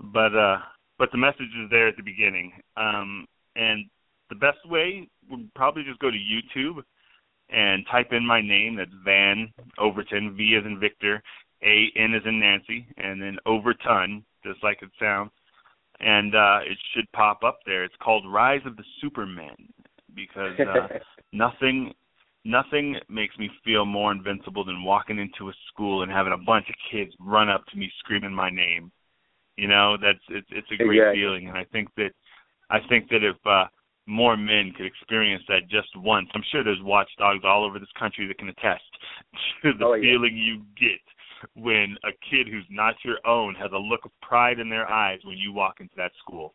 But 0.00 0.36
uh, 0.36 0.58
but 0.98 1.10
the 1.12 1.18
message 1.18 1.52
is 1.62 1.70
there 1.70 1.88
at 1.88 1.96
the 1.96 2.02
beginning. 2.02 2.52
Um, 2.76 3.26
and 3.56 3.86
the 4.28 4.36
best 4.36 4.58
way 4.66 5.08
would 5.30 5.52
probably 5.54 5.84
just 5.84 6.00
go 6.00 6.10
to 6.10 6.16
YouTube 6.16 6.82
and 7.50 7.84
type 7.90 8.12
in 8.12 8.26
my 8.26 8.40
name. 8.40 8.76
That's 8.76 8.90
Van 9.04 9.52
Overton. 9.78 10.34
V 10.36 10.56
as 10.58 10.66
in 10.66 10.80
Victor. 10.80 11.22
A 11.62 11.86
N 11.96 12.14
as 12.14 12.22
in 12.26 12.38
Nancy, 12.38 12.86
and 12.98 13.22
then 13.22 13.38
Overton, 13.46 14.24
just 14.44 14.62
like 14.62 14.82
it 14.82 14.90
sounds. 15.00 15.30
And 16.00 16.34
uh, 16.34 16.58
it 16.62 16.76
should 16.92 17.10
pop 17.12 17.42
up 17.42 17.60
there. 17.64 17.84
It's 17.84 17.94
called 18.02 18.30
Rise 18.30 18.60
of 18.66 18.76
the 18.76 18.84
Supermen 19.00 19.56
because 20.14 20.58
uh, 20.60 20.98
nothing 21.32 21.94
nothing 22.44 22.96
makes 23.08 23.36
me 23.38 23.50
feel 23.64 23.84
more 23.84 24.12
invincible 24.12 24.64
than 24.64 24.84
walking 24.84 25.18
into 25.18 25.48
a 25.48 25.54
school 25.68 26.02
and 26.02 26.12
having 26.12 26.32
a 26.32 26.44
bunch 26.44 26.68
of 26.68 26.74
kids 26.90 27.12
run 27.20 27.48
up 27.48 27.64
to 27.66 27.76
me 27.78 27.90
screaming 28.00 28.34
my 28.34 28.50
name. 28.50 28.90
You 29.56 29.68
know, 29.68 29.96
that's 30.00 30.18
it's 30.30 30.48
it's 30.50 30.70
a 30.72 30.76
great 30.76 30.98
Exactly. 30.98 31.20
feeling 31.20 31.48
and 31.48 31.56
I 31.56 31.64
think 31.64 31.88
that 31.96 32.10
I 32.70 32.78
think 32.88 33.08
that 33.10 33.22
if 33.24 33.36
uh 33.46 33.66
more 34.06 34.36
men 34.36 34.72
could 34.76 34.84
experience 34.86 35.42
that 35.48 35.68
just 35.70 35.88
once, 35.96 36.28
I'm 36.34 36.44
sure 36.52 36.62
there's 36.62 36.82
watchdogs 36.82 37.44
all 37.44 37.64
over 37.64 37.78
this 37.78 37.88
country 37.98 38.26
that 38.26 38.38
can 38.38 38.48
attest 38.50 38.84
to 39.62 39.72
the 39.72 39.84
Oh, 39.86 39.94
yeah. 39.94 40.12
feeling 40.12 40.36
you 40.36 40.62
get 40.76 41.00
when 41.54 41.96
a 42.04 42.12
kid 42.30 42.48
who's 42.48 42.66
not 42.70 42.94
your 43.04 43.18
own 43.26 43.54
has 43.54 43.70
a 43.72 43.78
look 43.78 44.04
of 44.04 44.10
pride 44.22 44.58
in 44.58 44.68
their 44.68 44.90
eyes 44.90 45.20
when 45.24 45.36
you 45.38 45.52
walk 45.52 45.80
into 45.80 45.94
that 45.96 46.12
school. 46.18 46.54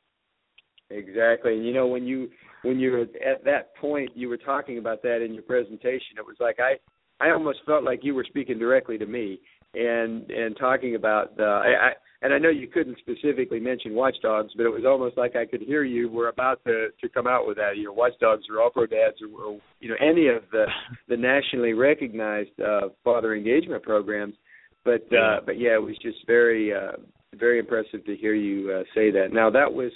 Exactly. 0.90 1.56
And 1.56 1.66
you 1.66 1.74
know 1.74 1.88
when 1.88 2.06
you 2.06 2.30
when 2.64 2.80
you 2.80 2.92
were 2.92 3.02
at 3.02 3.44
that 3.46 3.76
point 3.76 4.10
you 4.16 4.30
were 4.30 4.38
talking 4.38 4.78
about 4.78 5.02
that 5.04 5.24
in 5.24 5.34
your 5.34 5.44
presentation, 5.44 6.18
it 6.18 6.26
was 6.26 6.38
like 6.40 6.58
I 6.60 6.76
I 7.24 7.32
almost 7.32 7.60
felt 7.66 7.84
like 7.84 8.00
you 8.04 8.16
were 8.16 8.26
speaking 8.28 8.58
directly 8.58 8.98
to 8.98 9.06
me 9.06 9.40
and 9.74 10.30
and 10.32 10.58
talking 10.58 10.96
about 10.96 11.38
the 11.38 11.44
I, 11.44 11.88
I 11.88 11.92
and 12.22 12.34
I 12.34 12.38
know 12.38 12.50
you 12.50 12.68
couldn't 12.68 12.98
specifically 13.00 13.62
mention 13.62 13.96
watchdogs, 13.96 14.52
but 14.58 14.66
it 14.66 14.70
was 14.70 14.84
almost 14.86 15.16
like 15.16 15.38
I 15.38 15.46
could 15.46 15.62
hear 15.62 15.84
you 15.84 16.10
were 16.10 16.28
about 16.28 16.64
to 16.66 16.88
to 17.02 17.10
come 17.10 17.28
out 17.28 17.48
with 17.48 17.58
that. 17.58 17.78
Your 17.78 17.94
watchdogs 17.94 18.44
or 18.50 18.62
all 18.62 18.72
pro 18.72 18.88
dads 18.88 19.18
or, 19.22 19.42
or 19.42 19.60
you 19.80 19.90
know 19.90 19.96
any 20.02 20.28
of 20.28 20.44
the 20.52 20.66
the 21.08 21.18
nationally 21.18 21.74
recognized 21.74 22.60
uh 22.60 22.90
father 23.04 23.36
engagement 23.36 23.84
programs. 23.84 24.34
But 24.84 25.04
uh 25.14 25.42
but 25.46 25.60
yeah, 25.60 25.76
it 25.76 25.82
was 25.82 25.98
just 26.02 26.18
very 26.26 26.74
uh 26.74 26.94
very 27.36 27.60
impressive 27.60 28.04
to 28.06 28.16
hear 28.16 28.34
you 28.34 28.72
uh, 28.72 28.84
say 28.96 29.12
that. 29.12 29.32
Now 29.32 29.52
that 29.52 29.72
was 29.72 29.92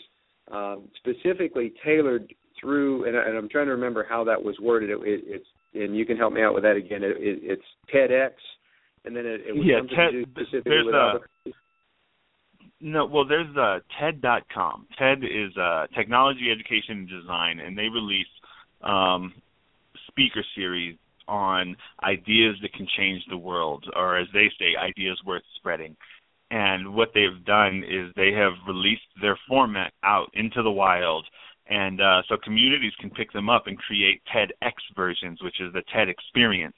um, 0.51 0.88
specifically 0.97 1.73
tailored 1.86 2.34
through, 2.60 3.06
and, 3.08 3.17
I- 3.17 3.23
and 3.27 3.38
I'm 3.38 3.49
trying 3.49 3.65
to 3.67 3.71
remember 3.71 4.06
how 4.08 4.23
that 4.25 4.41
was 4.41 4.56
worded. 4.62 4.89
It, 4.89 4.97
it, 5.03 5.21
it's 5.25 5.45
and 5.75 5.97
you 5.97 6.06
can 6.06 6.17
help 6.17 6.34
me 6.34 6.41
out 6.43 6.53
with 6.53 6.63
that 6.63 6.75
again. 6.75 7.03
It, 7.03 7.17
it, 7.17 7.39
it's 7.41 7.63
TEDx, 7.93 8.32
and 9.06 9.15
then 9.15 9.25
it, 9.25 9.41
it 9.47 9.56
was 9.56 9.65
Yeah, 9.65 9.79
something 9.79 9.95
TED- 9.97 10.12
to 10.12 10.25
do 10.25 10.32
specifically 10.32 10.71
there's 10.71 10.86
with 10.86 10.95
a- 10.95 11.53
No, 12.79 13.06
well, 13.06 13.25
there's 13.25 13.56
uh, 13.58 13.79
TED.com. 13.99 14.86
TED 14.99 15.23
is 15.23 15.56
uh, 15.58 15.88
Technology, 15.95 16.51
Education, 16.51 16.99
and 16.99 17.10
Design, 17.10 17.60
and 17.60 17.75
they 17.77 17.89
release 17.89 18.27
um, 18.84 19.34
speaker 20.08 20.43
series 20.56 20.97
on 21.27 21.75
ideas 22.03 22.56
that 22.62 22.73
can 22.73 22.86
change 22.97 23.23
the 23.29 23.38
world, 23.38 23.86
or 23.95 24.17
as 24.19 24.27
they 24.34 24.47
say, 24.60 24.75
ideas 24.79 25.19
worth 25.25 25.41
spreading. 25.56 25.95
And 26.54 26.94
what 26.94 27.10
they've 27.16 27.44
done 27.46 27.84
is 27.84 28.13
they 28.16 28.32
have 28.34 28.54
released 28.68 29.10
their 29.20 29.39
format 29.48 29.92
out 30.04 30.30
into 30.36 30.62
the 30.62 30.70
wild, 30.70 31.26
and 31.66 32.00
uh, 32.00 32.22
so 32.30 32.38
communities 32.44 32.94
can 33.00 33.10
pick 33.10 33.34
them 33.34 33.50
up 33.50 33.66
and 33.66 33.76
create 33.80 34.22
TEDx 34.32 34.74
versions, 34.96 35.42
which 35.42 35.60
is 35.60 35.74
the 35.74 35.82
TED 35.92 36.10
Experience. 36.10 36.78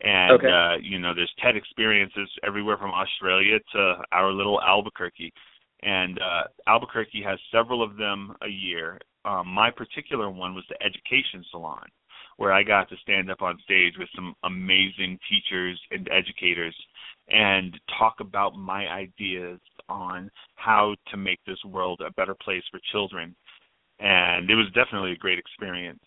And 0.00 0.32
Okay. 0.32 0.50
uh, 0.50 0.76
you 0.82 0.98
know, 0.98 1.14
there's 1.14 1.32
TED 1.40 1.54
experiences 1.54 2.28
everywhere 2.42 2.76
from 2.76 2.90
Australia 2.90 3.60
to 3.74 4.02
our 4.10 4.32
little 4.32 4.60
Albuquerque. 4.60 5.32
And 5.84 6.18
uh, 6.18 6.44
Albuquerque 6.66 7.22
has 7.22 7.38
several 7.52 7.84
of 7.84 7.96
them 7.96 8.34
a 8.42 8.48
year. 8.48 8.98
Um, 9.24 9.46
my 9.46 9.70
particular 9.70 10.28
one 10.28 10.56
was 10.56 10.64
the 10.68 10.82
Education 10.82 11.44
Salon, 11.52 11.86
where 12.36 12.52
I 12.52 12.64
got 12.64 12.88
to 12.88 12.96
stand 12.96 13.30
up 13.30 13.42
on 13.42 13.60
stage 13.62 13.94
with 13.96 14.08
some 14.16 14.34
amazing 14.42 15.20
teachers 15.30 15.80
and 15.92 16.08
educators 16.10 16.74
and 17.28 17.78
talk 17.98 18.16
about 18.20 18.56
my 18.56 18.86
ideas 18.86 19.60
on 19.88 20.30
how 20.56 20.94
to 21.10 21.16
make 21.16 21.40
this 21.46 21.62
world 21.64 22.00
a 22.06 22.12
better 22.12 22.34
place 22.34 22.62
for 22.70 22.80
children. 22.92 23.34
And 24.00 24.50
it 24.50 24.54
was 24.54 24.66
definitely 24.74 25.12
a 25.12 25.16
great 25.16 25.38
experience. 25.38 26.00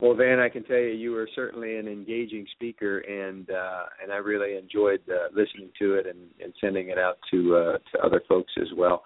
Well, 0.00 0.14
Van, 0.14 0.38
I 0.38 0.48
can 0.48 0.62
tell 0.62 0.76
you, 0.76 0.90
you 0.90 1.10
were 1.10 1.28
certainly 1.34 1.76
an 1.76 1.88
engaging 1.88 2.46
speaker, 2.52 2.98
and 3.00 3.50
uh, 3.50 3.82
and 4.00 4.12
I 4.12 4.16
really 4.16 4.56
enjoyed 4.56 5.00
uh, 5.08 5.26
listening 5.34 5.70
to 5.80 5.94
it 5.94 6.06
and, 6.06 6.18
and 6.42 6.54
sending 6.60 6.88
it 6.90 6.98
out 6.98 7.18
to 7.32 7.56
uh, 7.56 7.78
to 7.92 8.04
other 8.04 8.22
folks 8.28 8.52
as 8.60 8.68
well. 8.76 9.02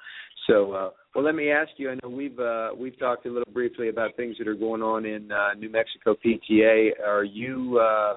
So, 0.49 0.73
uh, 0.73 0.91
well, 1.15 1.25
let 1.25 1.35
me 1.35 1.51
ask 1.51 1.71
you. 1.77 1.91
I 1.91 1.95
know 2.03 2.09
we've 2.09 2.39
uh, 2.39 2.71
we've 2.77 2.99
talked 2.99 3.27
a 3.27 3.29
little 3.29 3.53
briefly 3.53 3.89
about 3.91 4.17
things 4.17 4.37
that 4.39 4.49
are 4.49 4.55
going 4.55 4.83
on 4.83 5.05
in 5.05 5.31
uh, 5.31 5.55
New 5.57 5.71
Mexico 5.71 6.17
PTA. 6.25 6.91
Are 7.07 7.23
you? 7.23 7.79
Uh, 7.79 8.17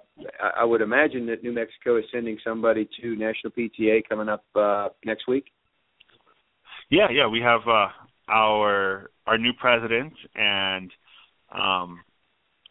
I 0.57 0.63
would 0.63 0.81
imagine 0.81 1.25
that 1.27 1.43
New 1.43 1.53
Mexico 1.53 1.97
is 1.97 2.05
sending 2.11 2.37
somebody 2.43 2.89
to 3.01 3.15
National 3.15 3.51
PTA 3.51 4.07
coming 4.09 4.29
up 4.29 4.43
uh, 4.55 4.89
next 5.05 5.27
week. 5.27 5.45
Yeah, 6.89 7.07
yeah, 7.11 7.27
we 7.27 7.41
have 7.41 7.61
uh, 7.67 7.87
our 8.29 9.11
our 9.27 9.37
new 9.37 9.53
president 9.59 10.13
and 10.35 10.91
um, 11.51 11.99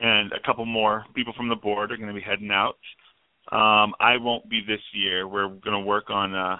and 0.00 0.32
a 0.32 0.44
couple 0.44 0.64
more 0.64 1.04
people 1.14 1.32
from 1.36 1.48
the 1.48 1.56
board 1.56 1.92
are 1.92 1.96
going 1.96 2.08
to 2.08 2.14
be 2.14 2.20
heading 2.20 2.50
out. 2.50 2.78
Um, 3.52 3.94
I 4.00 4.16
won't 4.18 4.48
be 4.48 4.62
this 4.66 4.80
year. 4.92 5.28
We're 5.28 5.48
going 5.48 5.78
to 5.78 5.86
work 5.86 6.08
on 6.08 6.34
uh, 6.34 6.56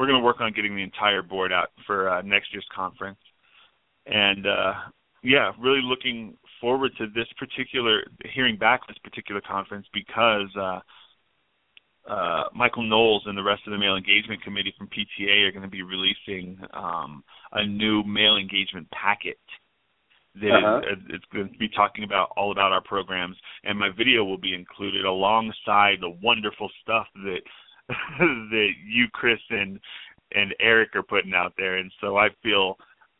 we're 0.00 0.06
going 0.06 0.18
to 0.18 0.24
work 0.24 0.40
on 0.40 0.50
getting 0.54 0.74
the 0.74 0.82
entire 0.82 1.20
board 1.20 1.52
out 1.52 1.72
for 1.86 2.08
uh, 2.08 2.22
next 2.22 2.54
year's 2.54 2.64
conference. 2.74 3.18
And 4.06 4.46
uh, 4.46 4.72
yeah, 5.22 5.52
really 5.60 5.82
looking 5.84 6.38
forward 6.58 6.92
to 6.96 7.06
this 7.14 7.26
particular 7.38 8.02
hearing 8.32 8.56
back 8.56 8.88
this 8.88 8.96
particular 9.04 9.42
conference 9.42 9.86
because 9.92 10.48
uh, 10.58 10.80
uh, 12.10 12.44
Michael 12.54 12.82
Knowles 12.82 13.24
and 13.26 13.36
the 13.36 13.42
rest 13.42 13.60
of 13.66 13.72
the 13.72 13.78
male 13.78 13.96
engagement 13.96 14.42
committee 14.42 14.72
from 14.78 14.88
PTA 14.88 15.46
are 15.46 15.52
going 15.52 15.64
to 15.64 15.68
be 15.68 15.82
releasing 15.82 16.58
um, 16.72 17.22
a 17.52 17.66
new 17.66 18.02
male 18.02 18.38
engagement 18.38 18.90
packet 18.90 19.38
that 20.36 20.46
is- 20.46 20.64
Uh-huh. 20.64 20.80
uh, 20.92 21.14
it's 21.14 21.24
going 21.26 21.52
to 21.52 21.58
be 21.58 21.68
talking 21.68 22.04
about 22.04 22.32
all 22.38 22.52
about 22.52 22.72
our 22.72 22.80
programs, 22.80 23.36
and 23.64 23.78
my 23.78 23.90
video 23.90 24.24
will 24.24 24.38
be 24.38 24.54
included 24.54 25.04
alongside 25.04 26.00
the 26.00 26.08
wonderful 26.22 26.70
stuff 26.80 27.06
that 27.16 27.42
that 28.18 28.68
you, 28.86 29.06
Chris, 29.12 29.40
and 29.50 29.78
and 30.32 30.54
Eric 30.60 30.94
are 30.94 31.02
putting 31.02 31.34
out 31.34 31.54
there. 31.56 31.78
And 31.78 31.90
so 32.00 32.16
I 32.16 32.28
feel 32.42 32.76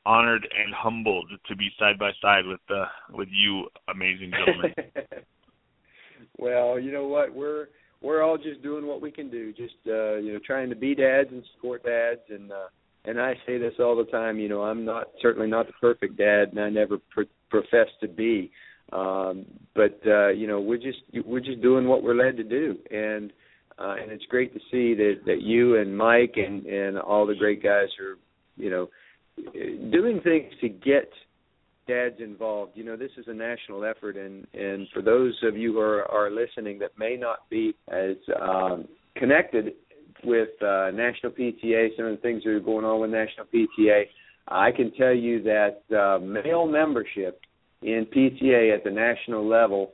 honored 0.07 0.43
and 0.43 0.75
humbled 0.75 1.31
to 1.47 1.57
be 1.57 1.69
side 1.79 1.99
by 1.99 2.11
side 2.23 2.47
with 2.47 2.61
uh, 2.71 2.87
with 3.13 3.29
you, 3.31 3.67
amazing 3.89 4.33
gentlemen. 4.33 4.75
well, 6.39 6.79
you 6.79 6.93
know 6.93 7.07
what? 7.07 7.35
We're 7.35 7.69
we're 8.01 8.23
all 8.23 8.39
just 8.39 8.63
doing 8.63 8.87
what 8.87 9.03
we 9.03 9.11
can 9.11 9.31
do, 9.31 9.53
just 9.53 9.75
uh, 9.87 10.17
you 10.17 10.33
know, 10.33 10.41
trying 10.45 10.71
to 10.71 10.77
be 10.77 10.95
dads 10.95 11.29
and 11.31 11.45
support 11.55 11.85
dads, 11.85 12.21
and 12.31 12.51
uh, 12.51 12.69
and 13.05 13.21
I 13.21 13.35
say 13.47 13.59
this 13.59 13.75
all 13.79 13.97
the 13.97 14.11
time. 14.11 14.39
You 14.39 14.49
know, 14.49 14.63
I'm 14.63 14.85
not 14.85 15.09
certainly 15.21 15.49
not 15.49 15.67
the 15.67 15.75
perfect 15.81 16.17
dad, 16.17 16.51
and 16.51 16.61
I 16.61 16.71
never 16.71 16.99
pr- 17.11 17.23
profess 17.51 17.89
to 18.01 18.09
be. 18.09 18.51
Um, 18.93 19.47
but 19.75 20.01
uh, 20.07 20.29
you 20.29 20.47
know, 20.47 20.61
we're 20.61 20.79
just 20.79 20.99
we're 21.25 21.41
just 21.41 21.61
doing 21.63 21.87
what 21.87 22.03
we're 22.03 22.15
led 22.15 22.37
to 22.39 22.45
do, 22.45 22.77
and 22.91 23.33
uh, 23.81 23.95
and 24.01 24.13
it's 24.13 24.25
great 24.27 24.53
to 24.53 24.61
see 24.71 24.95
that 24.95 25.21
that 25.27 25.41
you 25.41 25.77
and 25.77 25.97
Mike 25.97 26.35
and 26.37 26.67
and 26.67 26.99
all 26.99 27.27
the 27.27 27.35
great 27.35 27.63
guys 27.63 27.89
are, 28.01 28.19
you 28.57 28.71
know, 28.71 28.89
doing 29.91 30.21
things 30.23 30.53
to 30.61 30.69
get 30.69 31.11
dads 31.89 32.17
involved. 32.21 32.73
You 32.75 32.85
know, 32.85 32.97
this 32.97 33.11
is 33.17 33.27
a 33.29 33.35
national 33.35 33.85
effort, 33.85 34.17
and 34.17 34.47
and 34.53 34.87
for 34.93 35.03
those 35.03 35.35
of 35.43 35.57
you 35.57 35.73
who 35.73 35.81
are, 35.81 36.05
are 36.11 36.31
listening 36.31 36.79
that 36.81 36.91
may 36.99 37.17
not 37.17 37.49
be 37.49 37.75
as 37.89 38.17
um, 38.41 38.87
connected 39.17 39.73
with 40.25 40.51
uh, 40.63 40.91
National 40.91 41.33
PTA, 41.33 41.97
some 41.97 42.07
of 42.07 42.13
the 42.13 42.21
things 42.23 42.43
that 42.45 42.51
are 42.51 42.61
going 42.61 42.85
on 42.85 43.01
with 43.01 43.11
National 43.11 43.47
PTA, 43.47 44.03
I 44.49 44.71
can 44.73 44.93
tell 44.93 45.15
you 45.15 45.43
that 45.45 45.83
uh, 45.97 46.19
male 46.19 46.67
membership 46.67 47.41
in 47.83 48.07
PTA 48.15 48.75
at 48.75 48.85
the 48.85 48.91
national 48.91 49.49
level 49.49 49.93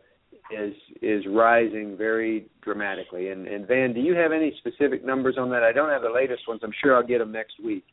is 0.51 0.75
is 1.03 1.25
rising 1.29 1.97
very 1.97 2.47
dramatically. 2.63 3.31
And, 3.31 3.47
and 3.47 3.67
Van, 3.67 3.93
do 3.93 4.01
you 4.01 4.15
have 4.15 4.33
any 4.33 4.55
specific 4.59 5.05
numbers 5.05 5.37
on 5.39 5.51
that? 5.51 5.63
I 5.63 5.73
don't 5.73 5.91
have 5.91 6.03
the 6.03 6.11
latest 6.11 6.47
ones. 6.49 6.61
I'm 6.63 6.73
sure 6.83 6.97
I'll 6.97 7.07
get 7.07 7.19
them 7.19 7.33
next 7.33 7.55
week. 7.65 7.85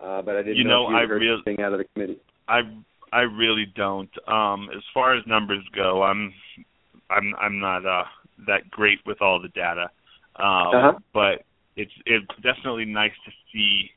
Uh, 0.00 0.20
but 0.22 0.36
I 0.36 0.42
didn't 0.42 0.56
you 0.56 0.64
know, 0.64 0.84
know 0.84 0.86
if 0.88 0.90
you 0.90 0.96
I 0.96 1.06
heard 1.06 1.20
really, 1.20 1.42
anything 1.46 1.64
out 1.64 1.72
of 1.72 1.78
the 1.78 1.84
committee. 1.94 2.18
I 2.48 2.60
I 3.12 3.20
really 3.20 3.66
don't. 3.76 4.10
Um, 4.26 4.68
as 4.74 4.82
far 4.92 5.16
as 5.16 5.24
numbers 5.26 5.64
go, 5.76 6.02
I'm 6.02 6.32
I'm 7.10 7.34
I'm 7.40 7.60
not 7.60 7.86
uh, 7.86 8.04
that 8.46 8.70
great 8.70 8.98
with 9.06 9.20
all 9.20 9.40
the 9.40 9.48
data, 9.48 9.90
um, 10.36 10.74
Uh-huh. 10.74 10.92
but 11.12 11.44
it's 11.76 11.92
it's 12.06 12.26
definitely 12.42 12.86
nice 12.86 13.12
to 13.24 13.32
see 13.52 13.90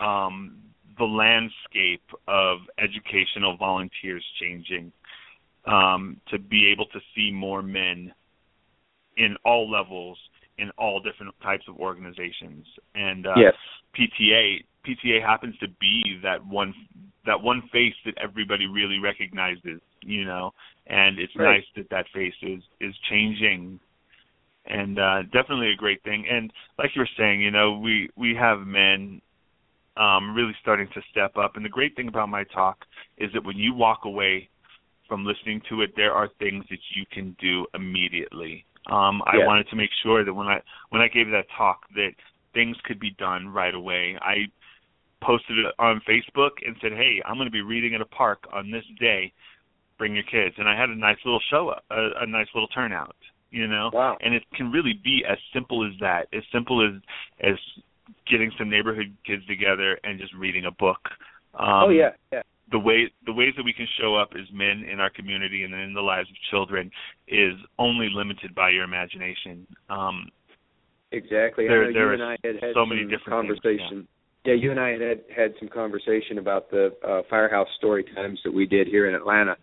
um, 0.00 0.58
the 0.98 1.04
landscape 1.04 2.04
of 2.26 2.58
educational 2.78 3.56
volunteers 3.56 4.24
changing. 4.40 4.92
Um, 5.66 6.20
to 6.28 6.38
be 6.38 6.68
able 6.68 6.86
to 6.86 7.00
see 7.14 7.32
more 7.32 7.60
men 7.60 8.12
in 9.16 9.36
all 9.44 9.68
levels 9.68 10.16
in 10.58 10.70
all 10.78 11.00
different 11.00 11.34
types 11.42 11.64
of 11.68 11.76
organizations, 11.76 12.66
and 12.94 13.26
uh, 13.26 13.34
yes. 13.36 13.54
PTA 13.98 14.64
PTA 14.86 15.20
happens 15.20 15.56
to 15.58 15.68
be 15.80 16.18
that 16.22 16.44
one 16.46 16.74
that 17.26 17.40
one 17.40 17.62
face 17.72 17.94
that 18.04 18.14
everybody 18.22 18.66
really 18.66 18.98
recognizes, 18.98 19.80
you 20.02 20.24
know, 20.24 20.54
and 20.86 21.18
it's 21.18 21.34
Right. 21.36 21.56
nice 21.56 21.66
that 21.76 21.90
that 21.90 22.06
face 22.14 22.34
is 22.42 22.62
is 22.80 22.94
changing, 23.10 23.80
and 24.66 24.98
uh, 24.98 25.22
definitely 25.32 25.72
a 25.72 25.76
great 25.76 26.02
thing. 26.04 26.26
And 26.28 26.52
like 26.78 26.94
you 26.94 27.00
were 27.00 27.08
saying, 27.18 27.40
you 27.40 27.50
know, 27.50 27.78
we 27.78 28.08
we 28.16 28.34
have 28.34 28.60
men 28.66 29.20
um, 29.96 30.34
really 30.34 30.54
starting 30.60 30.88
to 30.94 31.02
step 31.10 31.36
up, 31.36 31.56
and 31.56 31.64
the 31.64 31.70
great 31.70 31.96
thing 31.96 32.08
about 32.08 32.28
my 32.28 32.44
talk 32.44 32.84
is 33.18 33.30
that 33.32 33.44
when 33.44 33.56
you 33.56 33.74
walk 33.74 34.04
away 34.04 34.48
from 35.08 35.24
listening 35.24 35.62
to 35.68 35.82
it, 35.82 35.94
there 35.96 36.12
are 36.12 36.28
things 36.38 36.64
that 36.70 36.78
you 36.94 37.04
can 37.10 37.36
do 37.40 37.66
immediately. 37.74 38.64
Um, 38.86 39.22
I 39.26 39.38
Yeah. 39.38 39.46
wanted 39.46 39.68
to 39.68 39.76
make 39.76 39.90
sure 40.02 40.24
that 40.24 40.32
when 40.32 40.46
I 40.46 40.60
when 40.90 41.02
I 41.02 41.08
gave 41.08 41.30
that 41.30 41.48
talk 41.50 41.88
that 41.94 42.12
things 42.56 42.76
could 42.84 42.98
be 42.98 43.10
done 43.18 43.48
right 43.48 43.74
away. 43.74 44.16
I 44.22 44.48
posted 45.20 45.58
it 45.58 45.74
on 45.78 46.00
Facebook 46.08 46.52
and 46.64 46.74
said, 46.80 46.92
"Hey, 46.92 47.22
I'm 47.24 47.36
going 47.36 47.46
to 47.46 47.52
be 47.52 47.60
reading 47.60 47.94
at 47.94 48.00
a 48.00 48.06
park 48.06 48.46
on 48.52 48.70
this 48.70 48.84
day. 48.98 49.32
Bring 49.98 50.14
your 50.14 50.24
kids." 50.24 50.54
And 50.58 50.68
I 50.68 50.74
had 50.74 50.88
a 50.88 50.96
nice 50.96 51.18
little 51.24 51.42
show, 51.50 51.74
a, 51.90 52.10
a 52.22 52.26
nice 52.26 52.48
little 52.54 52.68
turnout, 52.68 53.14
you 53.50 53.66
know. 53.66 53.90
Wow. 53.92 54.16
And 54.22 54.34
it 54.34 54.42
can 54.54 54.72
really 54.72 54.94
be 55.04 55.22
as 55.28 55.38
simple 55.52 55.86
as 55.86 55.92
that, 56.00 56.28
as 56.32 56.42
simple 56.50 56.86
as 56.86 56.94
as 57.40 57.56
getting 58.26 58.50
some 58.56 58.70
neighborhood 58.70 59.14
kids 59.26 59.44
together 59.46 59.98
and 60.02 60.18
just 60.18 60.32
reading 60.34 60.64
a 60.64 60.70
book. 60.70 61.00
Um, 61.54 61.84
oh 61.84 61.88
yeah, 61.90 62.10
yeah. 62.32 62.42
The 62.72 62.78
way 62.78 63.10
the 63.26 63.32
ways 63.32 63.54
that 63.56 63.62
we 63.64 63.72
can 63.72 63.86
show 64.00 64.16
up 64.16 64.30
as 64.34 64.46
men 64.52 64.84
in 64.90 64.98
our 65.00 65.10
community 65.10 65.62
and 65.64 65.72
in 65.74 65.94
the 65.94 66.00
lives 66.00 66.28
of 66.28 66.36
children 66.50 66.90
is 67.28 67.54
only 67.78 68.08
limited 68.12 68.54
by 68.54 68.70
your 68.70 68.84
imagination. 68.84 69.66
Um, 69.88 70.28
Exactly. 71.12 71.68
There- 71.68 71.92
there 71.92 72.02
you 72.02 72.08
are 72.08 72.12
and 72.14 72.22
I 72.22 72.36
had 72.42 72.56
had 72.56 72.74
so 72.74 72.80
some 72.82 72.88
many 72.90 73.02
different 73.04 73.46
things, 73.48 73.60
conversation. 73.60 74.08
yeah. 74.44 74.54
you 74.54 74.70
and 74.72 74.80
I 74.80 74.90
had 74.90 75.00
had, 75.00 75.20
had 75.34 75.54
some 75.60 75.68
conversation 75.68 76.38
about 76.38 76.68
the 76.70 76.94
uh, 77.06 77.22
firehouse 77.30 77.68
story 77.78 78.02
times 78.02 78.40
that 78.44 78.52
we 78.52 78.66
did 78.66 78.88
here 78.88 79.08
in 79.08 79.14
Atlanta, 79.14 79.56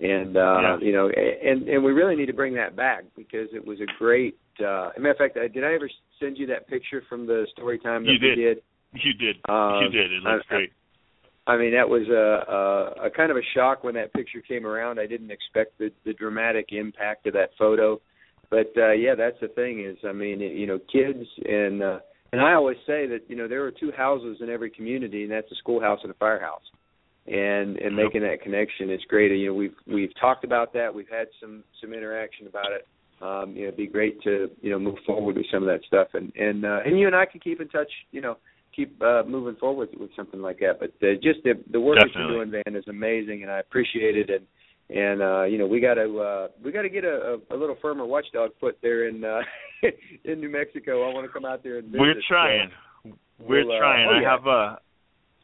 and 0.00 0.36
uh, 0.36 0.58
Yeah. 0.62 0.78
you 0.80 0.92
know, 0.92 1.08
and 1.10 1.68
and 1.68 1.84
we 1.84 1.92
really 1.92 2.16
need 2.16 2.26
to 2.26 2.32
bring 2.32 2.54
that 2.54 2.74
back 2.76 3.04
because 3.14 3.48
it 3.52 3.64
was 3.64 3.80
a 3.80 3.86
great. 3.98 4.36
Uh, 4.58 4.88
as 4.88 4.96
a 4.96 5.00
matter 5.00 5.10
of 5.12 5.18
fact, 5.18 5.36
I- 5.36 5.48
did 5.48 5.64
I 5.64 5.74
ever 5.74 5.88
send 6.18 6.38
you 6.38 6.46
that 6.46 6.66
picture 6.66 7.02
from 7.10 7.26
the 7.26 7.46
story 7.52 7.78
time 7.78 8.04
that 8.04 8.12
You 8.12 8.18
we 8.20 8.28
did. 8.28 8.36
did? 8.36 8.62
you 8.94 9.12
did, 9.12 9.36
Uh, 9.46 9.80
you 9.82 9.88
did. 9.90 10.10
It 10.12 10.22
looks 10.22 10.46
I- 10.48 10.54
great. 10.54 10.70
I 10.70 10.72
mean, 11.56 11.72
that 11.74 11.88
was 11.88 12.08
a, 12.08 13.04
a 13.04 13.06
a 13.06 13.10
kind 13.10 13.30
of 13.30 13.36
a 13.36 13.46
shock 13.54 13.84
when 13.84 13.94
that 13.94 14.12
picture 14.12 14.40
came 14.40 14.66
around. 14.66 14.98
I 14.98 15.06
didn't 15.06 15.30
expect 15.30 15.78
the 15.78 15.90
the 16.04 16.12
dramatic 16.12 16.66
impact 16.72 17.26
of 17.26 17.34
that 17.34 17.50
photo, 17.56 18.00
but 18.50 18.72
uh 18.76 18.92
yeah, 18.92 19.14
that's 19.14 19.38
the 19.40 19.48
thing 19.48 19.84
is, 19.84 19.96
I 20.04 20.12
mean, 20.12 20.42
it, 20.42 20.52
you 20.52 20.66
know, 20.66 20.80
kids 20.92 21.24
and 21.44 21.82
uh 21.82 21.98
and 22.32 22.40
I 22.40 22.54
always 22.54 22.76
say 22.86 23.06
that 23.06 23.20
you 23.28 23.36
know 23.36 23.48
there 23.48 23.64
are 23.64 23.70
two 23.70 23.92
houses 23.96 24.38
in 24.40 24.50
every 24.50 24.70
community, 24.70 25.22
and 25.22 25.32
that's 25.32 25.50
a 25.52 25.54
schoolhouse 25.56 26.00
and 26.02 26.10
a 26.10 26.14
firehouse. 26.14 26.62
And 27.26 27.76
and 27.78 27.96
making 27.96 28.22
that 28.22 28.42
connection 28.42 28.90
is 28.90 29.00
great. 29.08 29.32
You 29.32 29.48
know, 29.48 29.54
we've 29.54 29.74
we've 29.86 30.12
talked 30.20 30.44
about 30.44 30.72
that. 30.74 30.94
We've 30.94 31.08
had 31.08 31.28
some 31.40 31.64
some 31.80 31.92
interaction 31.92 32.46
about 32.46 32.72
it. 32.72 32.86
Um, 33.22 33.56
you 33.56 33.62
know, 33.62 33.68
it'd 33.68 33.76
be 33.76 33.86
great 33.86 34.20
to 34.22 34.48
you 34.60 34.70
know 34.70 34.78
move 34.78 34.98
forward 35.06 35.36
with 35.36 35.46
some 35.52 35.62
of 35.62 35.68
that 35.68 35.84
stuff, 35.86 36.08
and 36.14 36.32
and 36.36 36.64
uh, 36.64 36.80
and 36.84 36.98
you 36.98 37.06
and 37.06 37.16
I 37.16 37.26
can 37.26 37.40
keep 37.40 37.60
in 37.60 37.68
touch. 37.68 37.90
You 38.12 38.20
know, 38.20 38.36
keep 38.76 39.02
uh, 39.02 39.22
moving 39.26 39.56
forward 39.56 39.88
with 39.98 40.10
something 40.14 40.40
like 40.40 40.58
that. 40.60 40.78
But 40.78 40.92
uh, 41.02 41.14
just 41.22 41.42
the 41.42 41.54
the 41.72 41.80
work 41.80 41.98
that 41.98 42.10
you're 42.14 42.44
doing, 42.44 42.50
Van, 42.50 42.76
is 42.76 42.84
amazing, 42.88 43.42
and 43.42 43.50
I 43.50 43.58
appreciate 43.58 44.16
it. 44.16 44.30
And 44.30 44.46
and 44.96 45.22
uh, 45.22 45.42
you 45.44 45.58
know 45.58 45.66
we 45.66 45.80
got 45.80 45.94
to 45.94 46.20
uh, 46.20 46.48
we 46.62 46.70
got 46.70 46.82
to 46.82 46.90
get 46.90 47.04
a, 47.04 47.38
a, 47.50 47.56
a 47.56 47.56
little 47.56 47.76
firmer 47.80 48.04
watchdog 48.04 48.50
foot 48.60 48.78
there 48.82 49.08
in 49.08 49.24
uh, 49.24 49.40
in 50.24 50.40
New 50.40 50.50
Mexico. 50.50 51.10
I 51.10 51.14
want 51.14 51.26
to 51.26 51.32
come 51.32 51.44
out 51.44 51.62
there 51.62 51.78
and 51.78 51.88
visit. 51.88 52.00
We're 52.00 52.14
so- 52.14 52.20
trying. 52.28 52.70
We're 53.38 53.66
we'll, 53.66 53.76
uh, 53.76 53.78
trying. 53.78 54.08
oh, 54.08 54.26
I 54.26 54.30
have 54.30 54.46
a 54.46 54.78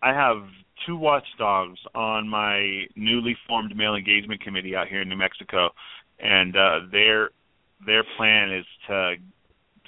I 0.02 0.14
have 0.14 0.48
two 0.86 0.96
watchdogs 0.96 1.78
on 1.94 2.28
my 2.28 2.84
newly 2.96 3.36
formed 3.46 3.76
male 3.76 3.94
engagement 3.94 4.42
committee 4.42 4.74
out 4.74 4.88
here 4.88 5.02
in 5.02 5.08
New 5.08 5.16
Mexico, 5.16 5.70
and 6.18 6.56
uh, 6.56 6.80
their 6.90 7.30
their 7.84 8.04
plan 8.16 8.52
is 8.52 8.64
to 8.88 9.14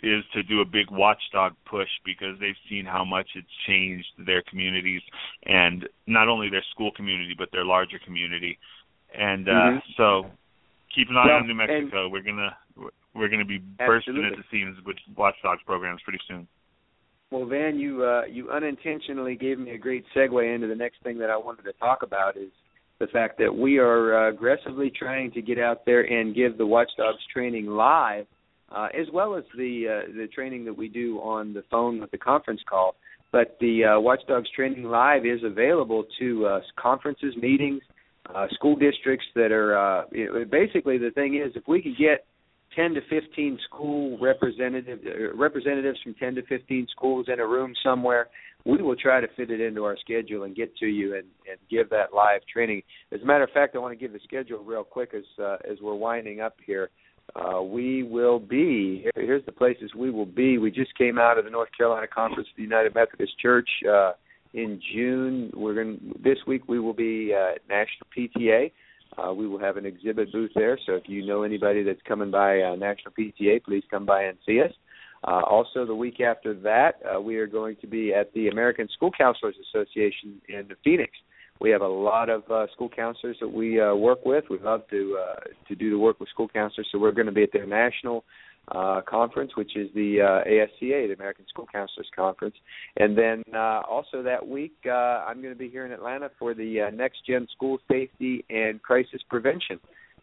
is 0.05 0.23
to 0.35 0.43
do 0.43 0.61
a 0.61 0.65
big 0.65 0.91
watchdog 0.91 1.53
push 1.65 1.89
because 2.05 2.39
they've 2.39 2.63
seen 2.69 2.85
how 2.85 3.05
much 3.05 3.29
it's 3.35 3.55
changed 3.67 4.07
their 4.27 4.43
communities 4.51 5.03
and 5.47 5.89
not 6.07 6.29
only 6.29 6.49
their 6.51 6.65
school 6.73 6.91
community 6.93 7.35
but 7.37 7.49
their 7.53 7.65
larger 7.65 7.99
community. 8.05 8.59
And 9.15 9.49
uh 9.49 9.53
Mhm. 9.53 9.83
so 9.97 10.31
keep 10.95 11.09
an 11.11 11.17
eye 11.17 11.27
Well, 11.27 11.37
on 11.39 11.47
New 11.47 11.55
Mexico. 11.55 12.09
We're 12.09 12.23
gonna 12.23 12.57
we're 13.15 13.29
gonna 13.29 13.45
be 13.45 13.59
bursting 13.59 14.17
Absolutely. 14.17 14.31
at 14.31 14.37
the 14.37 14.45
seams 14.51 14.77
with 14.85 14.97
watchdogs 15.17 15.63
programs 15.65 16.03
pretty 16.03 16.21
soon. 16.29 16.47
Well, 17.31 17.47
Van, 17.47 17.79
you 17.79 18.05
uh, 18.05 18.25
you 18.27 18.51
unintentionally 18.51 19.35
gave 19.35 19.59
me 19.59 19.71
a 19.73 19.79
great 19.79 20.05
segue 20.15 20.55
into 20.55 20.67
the 20.67 20.75
next 20.75 21.03
thing 21.03 21.19
that 21.19 21.31
I 21.31 21.37
wanted 21.37 21.65
to 21.65 21.73
talk 21.75 22.03
about 22.03 22.37
is 22.37 22.51
the 23.01 23.09
fact 23.09 23.39
that 23.39 23.53
we 23.53 23.79
are 23.79 24.27
uh, 24.27 24.31
aggressively 24.31 24.91
trying 24.91 25.33
to 25.33 25.43
get 25.43 25.59
out 25.59 25.85
there 25.85 26.03
and 26.03 26.35
give 26.35 26.59
the 26.59 26.67
Watchdogs 26.67 27.25
training 27.33 27.67
live, 27.67 28.27
uh, 28.75 28.89
as 28.99 29.07
well 29.13 29.37
as 29.37 29.45
the 29.57 29.87
uh, 29.89 30.13
the 30.13 30.27
training 30.29 30.65
that 30.65 30.77
we 30.77 30.89
do 30.89 31.19
on 31.19 31.53
the 31.53 31.63
phone 31.71 32.01
with 32.01 32.11
the 32.11 32.19
conference 32.19 32.61
call. 32.69 32.97
But 33.33 33.57
the 33.61 33.85
uh, 33.85 34.01
Watchdogs 34.01 34.49
training 34.55 34.85
live 34.85 35.27
is 35.27 35.41
available 35.43 36.05
to 36.21 36.47
uh, 36.47 36.61
conferences, 36.81 37.35
meetings, 37.37 37.83
uh, 38.33 38.47
school 38.53 38.77
districts 38.77 39.27
that 39.35 39.53
are. 39.53 39.77
Uh, 39.77 40.05
you 40.13 40.27
know, 40.27 40.45
basically, 40.45 40.99
the 40.99 41.11
thing 41.11 41.41
is, 41.45 41.53
if 41.57 41.65
we 41.67 41.83
could 41.83 41.97
get 41.99 42.27
10 42.77 42.95
to 42.95 43.01
15 43.09 43.59
school 43.65 44.19
representative 44.21 45.01
uh, 45.07 45.37
representatives 45.37 45.99
from 46.03 46.15
10 46.15 46.37
to 46.37 46.43
15 46.47 46.87
schools 46.91 47.27
in 47.33 47.41
a 47.41 47.47
room 47.47 47.75
somewhere. 47.83 48.29
We 48.65 48.81
will 48.81 48.97
try 48.97 49.21
to 49.21 49.29
fit 49.37 49.51
it 49.51 49.61
into 49.61 49.85
our 49.85 49.97
schedule 49.99 50.45
and 50.45 50.57
get 50.57 50.75
to 50.79 50.87
you 50.87 51.15
and, 51.15 51.25
and 51.49 51.59
give 51.71 51.91
that 51.91 52.15
live 52.15 52.41
training. 52.51 52.83
As 53.13 53.21
a 53.21 53.25
matter 53.25 53.45
of 53.45 53.51
fact, 53.51 53.77
I 53.77 53.79
want 53.79 53.93
to 53.93 54.03
give 54.03 54.13
the 54.13 54.21
schedule 54.25 54.65
real 54.65 54.85
quick 54.85 55.11
as 55.15 55.25
uh, 55.39 55.57
as 55.71 55.79
we're 55.83 55.95
winding 55.95 56.41
up 56.41 56.57
here. 56.65 56.91
Uh, 57.35 57.63
we 57.63 58.03
will 58.03 58.39
be 58.39 59.01
here, 59.03 59.13
here's 59.17 59.45
the 59.45 59.53
places 59.53 59.91
we 59.97 60.11
will 60.11 60.27
be. 60.27 60.59
We 60.59 60.71
just 60.71 60.97
came 60.97 61.19
out 61.19 61.39
of 61.39 61.45
the 61.45 61.51
North 61.51 61.71
Carolina 61.77 62.07
Conference 62.07 62.49
of 62.49 62.57
the 62.57 62.63
United 62.63 62.95
Methodist 62.95 63.39
Church 63.41 63.69
uh, 63.91 64.13
in 64.53 64.81
June. 64.95 65.51
We're 65.55 65.75
going 65.75 66.15
this 66.23 66.39
week. 66.47 66.69
We 66.69 66.79
will 66.79 66.93
be 66.93 67.35
at 67.35 67.61
National 67.69 68.07
PTA. 68.17 68.71
Uh, 69.17 69.33
we 69.33 69.47
will 69.47 69.59
have 69.59 69.77
an 69.77 69.87
exhibit 69.87 70.33
booth 70.33 70.51
there, 70.55 70.79
so 70.87 70.95
if 70.95 71.05
you 71.07 71.25
know 71.25 71.45
anybody 71.45 71.83
that's 71.83 72.01
coming 72.07 72.31
by 72.31 72.61
uh, 72.61 72.75
National 72.75 73.13
PTA, 73.19 73.63
please 73.63 73.85
come 73.91 74.05
by 74.05 74.25
and 74.25 74.37
see 74.45 74.61
us. 74.61 74.73
Uh, 75.27 75.41
also, 75.49 75.87
the 75.87 75.95
week 75.95 76.21
after 76.21 76.53
that, 76.53 77.01
uh, 77.05 77.21
we 77.21 77.37
are 77.37 77.47
going 77.47 77.77
to 77.81 77.87
be 77.87 78.13
at 78.13 78.33
the 78.35 78.49
American 78.49 78.89
School 78.89 79.11
Counselors 79.17 79.55
Association 79.71 80.41
in 80.49 80.69
Phoenix. 80.83 81.13
We 81.61 81.71
have 81.71 81.83
a 81.83 81.89
lot 81.89 82.29
of 82.29 82.43
uh, 82.51 82.67
school 82.73 82.89
counselors 82.89 83.37
that 83.41 83.49
we 83.49 83.81
uh, 83.81 83.95
work 83.95 84.25
with. 84.25 84.45
We 84.51 84.59
love 84.59 84.83
to 84.91 85.19
uh, 85.21 85.41
to 85.69 85.75
do 85.75 85.91
the 85.91 85.99
work 85.99 86.21
with 86.21 86.29
school 86.29 86.49
counselors, 86.49 86.89
so 86.91 86.99
we're 86.99 87.13
going 87.13 87.27
to 87.27 87.33
be 87.33 87.43
at 87.43 87.53
their 87.53 87.67
national 87.67 88.25
uh, 88.69 89.01
conference, 89.09 89.53
which 89.57 89.77
is 89.77 89.89
the 89.95 90.21
uh, 90.21 90.49
ASCA, 90.49 91.09
the 91.09 91.15
American 91.15 91.47
School 91.49 91.67
Counselors 91.71 92.09
Conference. 92.15 92.55
And 92.97 93.17
then 93.17 93.43
uh, 93.55 93.83
also 93.89 94.23
that 94.23 94.47
week, 94.47 94.75
uh, 94.87 94.91
I'm 94.91 95.43
going 95.43 95.53
to 95.53 95.59
be 95.59 95.69
here 95.69 95.85
in 95.85 95.93
Atlanta 95.93 96.31
for 96.39 96.55
the 96.55 96.83
uh, 96.83 96.91
Next 96.91 97.27
Gen 97.27 97.47
School 97.55 97.79
Safety 97.91 98.45
and 98.49 98.83
Crisis 98.83 99.21
Prevention 99.29 99.81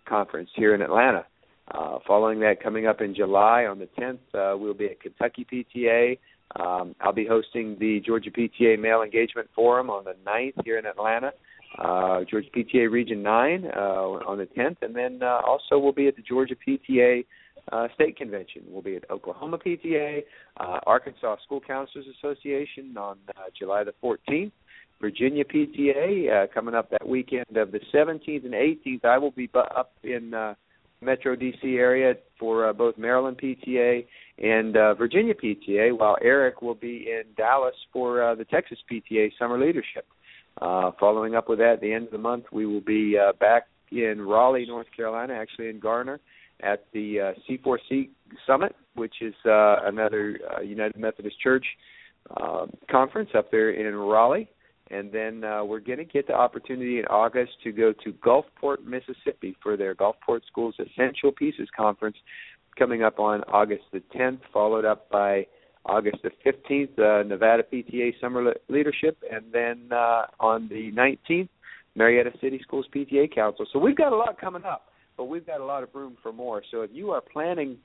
Conference 0.08 0.50
here 0.56 0.74
in 0.74 0.82
Atlanta. 0.82 1.26
Uh, 1.74 2.00
following 2.06 2.39
that, 2.41 2.62
coming 2.62 2.86
up 2.86 3.00
in 3.00 3.15
July 3.15 3.65
on 3.65 3.80
the 3.80 3.88
10th, 3.98 4.17
uh, 4.34 4.58
we'll 4.58 4.74
be 4.74 4.88
at 4.88 5.00
Kentucky 5.00 5.46
PTA. 5.52 6.17
Um, 6.59 6.95
I'll 7.01 7.13
be 7.13 7.25
hosting 7.25 7.77
the 7.79 8.01
Georgia 8.05 8.31
PTA 8.31 8.79
Male 8.79 9.01
Engagement 9.01 9.49
Forum 9.55 9.89
on 9.89 10.03
the 10.03 10.15
9th 10.25 10.63
here 10.63 10.77
in 10.77 10.85
Atlanta. 10.85 11.31
Uh, 11.79 12.23
Georgia 12.29 12.49
PTA 12.55 12.91
Region 12.91 13.23
9 13.23 13.65
uh, 13.65 13.79
on 13.79 14.37
the 14.37 14.45
10th, 14.45 14.77
and 14.81 14.93
then 14.93 15.19
uh, 15.23 15.39
also 15.45 15.79
we'll 15.79 15.93
be 15.93 16.07
at 16.07 16.17
the 16.17 16.21
Georgia 16.21 16.55
PTA 16.67 17.25
uh, 17.71 17.87
State 17.95 18.17
Convention. 18.17 18.63
We'll 18.67 18.81
be 18.81 18.97
at 18.97 19.09
Oklahoma 19.09 19.57
PTA, 19.57 20.23
uh, 20.59 20.79
Arkansas 20.85 21.37
School 21.45 21.61
Counselors 21.61 22.05
Association 22.17 22.97
on 22.97 23.17
uh, 23.29 23.43
July 23.57 23.83
the 23.85 23.93
14th. 24.03 24.51
Virginia 24.99 25.43
PTA 25.43 26.43
uh, 26.43 26.47
coming 26.53 26.75
up 26.75 26.91
that 26.91 27.07
weekend 27.07 27.57
of 27.57 27.71
the 27.71 27.79
17th 27.93 28.45
and 28.45 28.53
18th. 28.53 29.03
I 29.03 29.17
will 29.17 29.31
be 29.31 29.47
bu- 29.47 29.59
up 29.59 29.93
in 30.03 30.33
uh, 30.33 30.53
Metro 31.01 31.35
DC 31.35 31.63
area 31.63 32.13
for 32.39 32.69
uh, 32.69 32.73
both 32.73 32.97
Maryland 32.97 33.39
PTA 33.41 34.05
and 34.37 34.77
uh, 34.77 34.93
Virginia 34.93 35.33
PTA, 35.33 35.97
while 35.97 36.17
Eric 36.21 36.61
will 36.61 36.75
be 36.75 37.07
in 37.09 37.23
Dallas 37.35 37.75
for 37.91 38.23
uh, 38.23 38.35
the 38.35 38.45
Texas 38.45 38.77
PTA 38.91 39.31
Summer 39.37 39.59
Leadership. 39.59 40.05
Uh, 40.61 40.91
following 40.99 41.35
up 41.35 41.49
with 41.49 41.59
that, 41.59 41.73
at 41.73 41.81
the 41.81 41.91
end 41.91 42.05
of 42.05 42.11
the 42.11 42.17
month, 42.17 42.45
we 42.51 42.65
will 42.65 42.81
be 42.81 43.17
uh, 43.17 43.33
back 43.39 43.67
in 43.91 44.21
Raleigh, 44.21 44.65
North 44.65 44.87
Carolina, 44.95 45.33
actually 45.33 45.69
in 45.69 45.79
Garner, 45.79 46.19
at 46.61 46.85
the 46.93 47.19
uh, 47.19 47.31
C4C 47.49 48.09
Summit, 48.45 48.75
which 48.95 49.15
is 49.21 49.33
uh, 49.45 49.77
another 49.85 50.39
uh, 50.55 50.61
United 50.61 50.99
Methodist 50.99 51.39
Church 51.39 51.65
uh, 52.37 52.67
conference 52.89 53.29
up 53.35 53.51
there 53.51 53.71
in 53.71 53.95
Raleigh. 53.95 54.49
And 54.91 55.12
then 55.12 55.43
uh, 55.43 55.63
we're 55.63 55.80
going 55.80 55.99
to 55.99 56.06
get 56.06 56.27
the 56.27 56.34
opportunity 56.34 56.99
in 56.99 57.06
August 57.06 57.54
to 57.63 57.71
go 57.71 57.93
to 58.04 58.12
Gulfport, 58.13 58.84
Mississippi 58.86 59.56
for 59.63 59.77
their 59.77 59.95
Gulfport 59.95 60.41
Schools 60.47 60.75
Essential 60.80 61.32
Pieces 61.32 61.69
Conference 61.75 62.17
coming 62.77 63.01
up 63.01 63.19
on 63.19 63.41
August 63.43 63.84
the 63.93 64.01
10th, 64.15 64.39
followed 64.54 64.86
up 64.86 65.10
by 65.10 65.45
August 65.86 66.17
the 66.23 66.32
15th, 66.45 66.99
uh, 66.99 67.23
Nevada 67.23 67.63
PTA 67.71 68.19
Summer 68.19 68.43
Le- 68.43 68.54
Leadership, 68.69 69.17
and 69.32 69.45
then 69.51 69.89
uh, 69.91 70.25
on 70.39 70.67
the 70.67 70.91
19th, 70.91 71.49
Marietta 71.95 72.32
City 72.41 72.60
Schools 72.62 72.86
PTA 72.93 73.34
Council. 73.34 73.65
So 73.71 73.80
we've 73.80 73.97
got 73.97 74.13
a 74.13 74.15
lot 74.15 74.39
coming 74.39 74.63
up, 74.63 74.88
but 75.17 75.25
we've 75.25 75.45
got 75.45 75.62
a 75.62 75.65
lot 75.65 75.84
of 75.84 75.89
room 75.93 76.17
for 76.21 76.32
more. 76.32 76.63
So 76.69 76.82
if 76.82 76.91
you 76.93 77.12
are 77.12 77.21
planning 77.21 77.77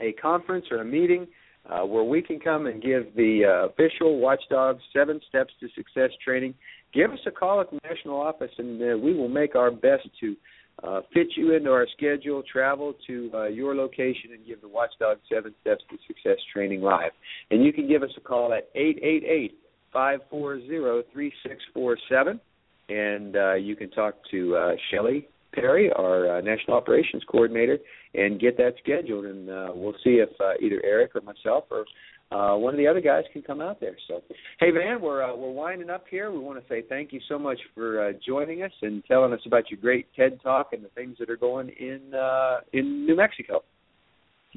a 0.00 0.12
conference 0.12 0.66
or 0.70 0.80
a 0.80 0.84
meeting 0.84 1.26
uh, 1.68 1.84
where 1.84 2.04
we 2.04 2.22
can 2.22 2.40
come 2.40 2.66
and 2.66 2.82
give 2.82 3.14
the 3.14 3.44
uh, 3.44 3.66
official 3.68 4.18
Watchdog 4.18 4.78
Seven 4.92 5.20
Steps 5.28 5.52
to 5.60 5.68
Success 5.74 6.10
training, 6.24 6.54
give 6.94 7.10
us 7.10 7.18
a 7.26 7.30
call 7.30 7.60
at 7.60 7.70
the 7.70 7.78
national 7.84 8.20
office, 8.20 8.50
and 8.58 8.80
uh, 8.80 8.98
we 8.98 9.14
will 9.14 9.28
make 9.28 9.54
our 9.54 9.70
best 9.70 10.08
to 10.20 10.36
uh, 10.82 11.00
fit 11.12 11.26
you 11.36 11.54
into 11.54 11.70
our 11.70 11.86
schedule, 11.96 12.42
travel 12.50 12.94
to 13.06 13.30
uh, 13.34 13.44
your 13.44 13.74
location, 13.74 14.30
and 14.32 14.46
give 14.46 14.60
the 14.62 14.68
Watchdog 14.68 15.18
Seven 15.32 15.54
Steps 15.60 15.84
to 15.90 15.98
Success 16.06 16.38
training 16.52 16.80
live. 16.80 17.12
And 17.50 17.62
you 17.64 17.72
can 17.72 17.86
give 17.86 18.02
us 18.02 18.10
a 18.16 18.20
call 18.20 18.52
at 18.54 18.68
eight 18.74 18.98
eight 19.02 19.24
eight 19.24 19.58
five 19.92 20.20
four 20.30 20.58
zero 20.66 21.02
three 21.12 21.32
six 21.46 21.56
four 21.74 21.98
seven, 22.08 22.40
and 22.88 23.36
uh, 23.36 23.54
you 23.54 23.76
can 23.76 23.90
talk 23.90 24.14
to 24.30 24.56
uh, 24.56 24.72
Shelly 24.90 25.28
Perry, 25.52 25.90
our 25.92 26.38
uh, 26.38 26.40
National 26.40 26.76
Operations 26.76 27.22
Coordinator, 27.28 27.78
and 28.14 28.40
get 28.40 28.56
that 28.56 28.74
scheduled. 28.82 29.24
And 29.24 29.50
uh, 29.50 29.68
we'll 29.74 29.94
see 30.04 30.20
if 30.20 30.28
uh, 30.40 30.52
either 30.60 30.80
Eric 30.84 31.12
or 31.14 31.20
myself 31.20 31.64
or 31.70 31.84
uh, 32.32 32.56
one 32.56 32.72
of 32.72 32.78
the 32.78 32.86
other 32.86 33.00
guys 33.00 33.24
can 33.32 33.42
come 33.42 33.60
out 33.60 33.80
there. 33.80 33.96
So, 34.06 34.22
hey 34.60 34.70
Van, 34.70 35.00
we're 35.00 35.22
uh, 35.22 35.34
we're 35.34 35.50
winding 35.50 35.90
up 35.90 36.04
here. 36.08 36.30
We 36.30 36.38
want 36.38 36.62
to 36.62 36.68
say 36.68 36.84
thank 36.88 37.12
you 37.12 37.20
so 37.28 37.38
much 37.38 37.58
for 37.74 38.08
uh, 38.08 38.12
joining 38.24 38.62
us 38.62 38.70
and 38.82 39.04
telling 39.06 39.32
us 39.32 39.40
about 39.46 39.70
your 39.70 39.80
great 39.80 40.06
TED 40.14 40.40
Talk 40.42 40.72
and 40.72 40.84
the 40.84 40.88
things 40.90 41.16
that 41.18 41.28
are 41.28 41.36
going 41.36 41.70
in 41.70 42.14
uh, 42.14 42.58
in 42.72 43.04
New 43.04 43.16
Mexico. 43.16 43.64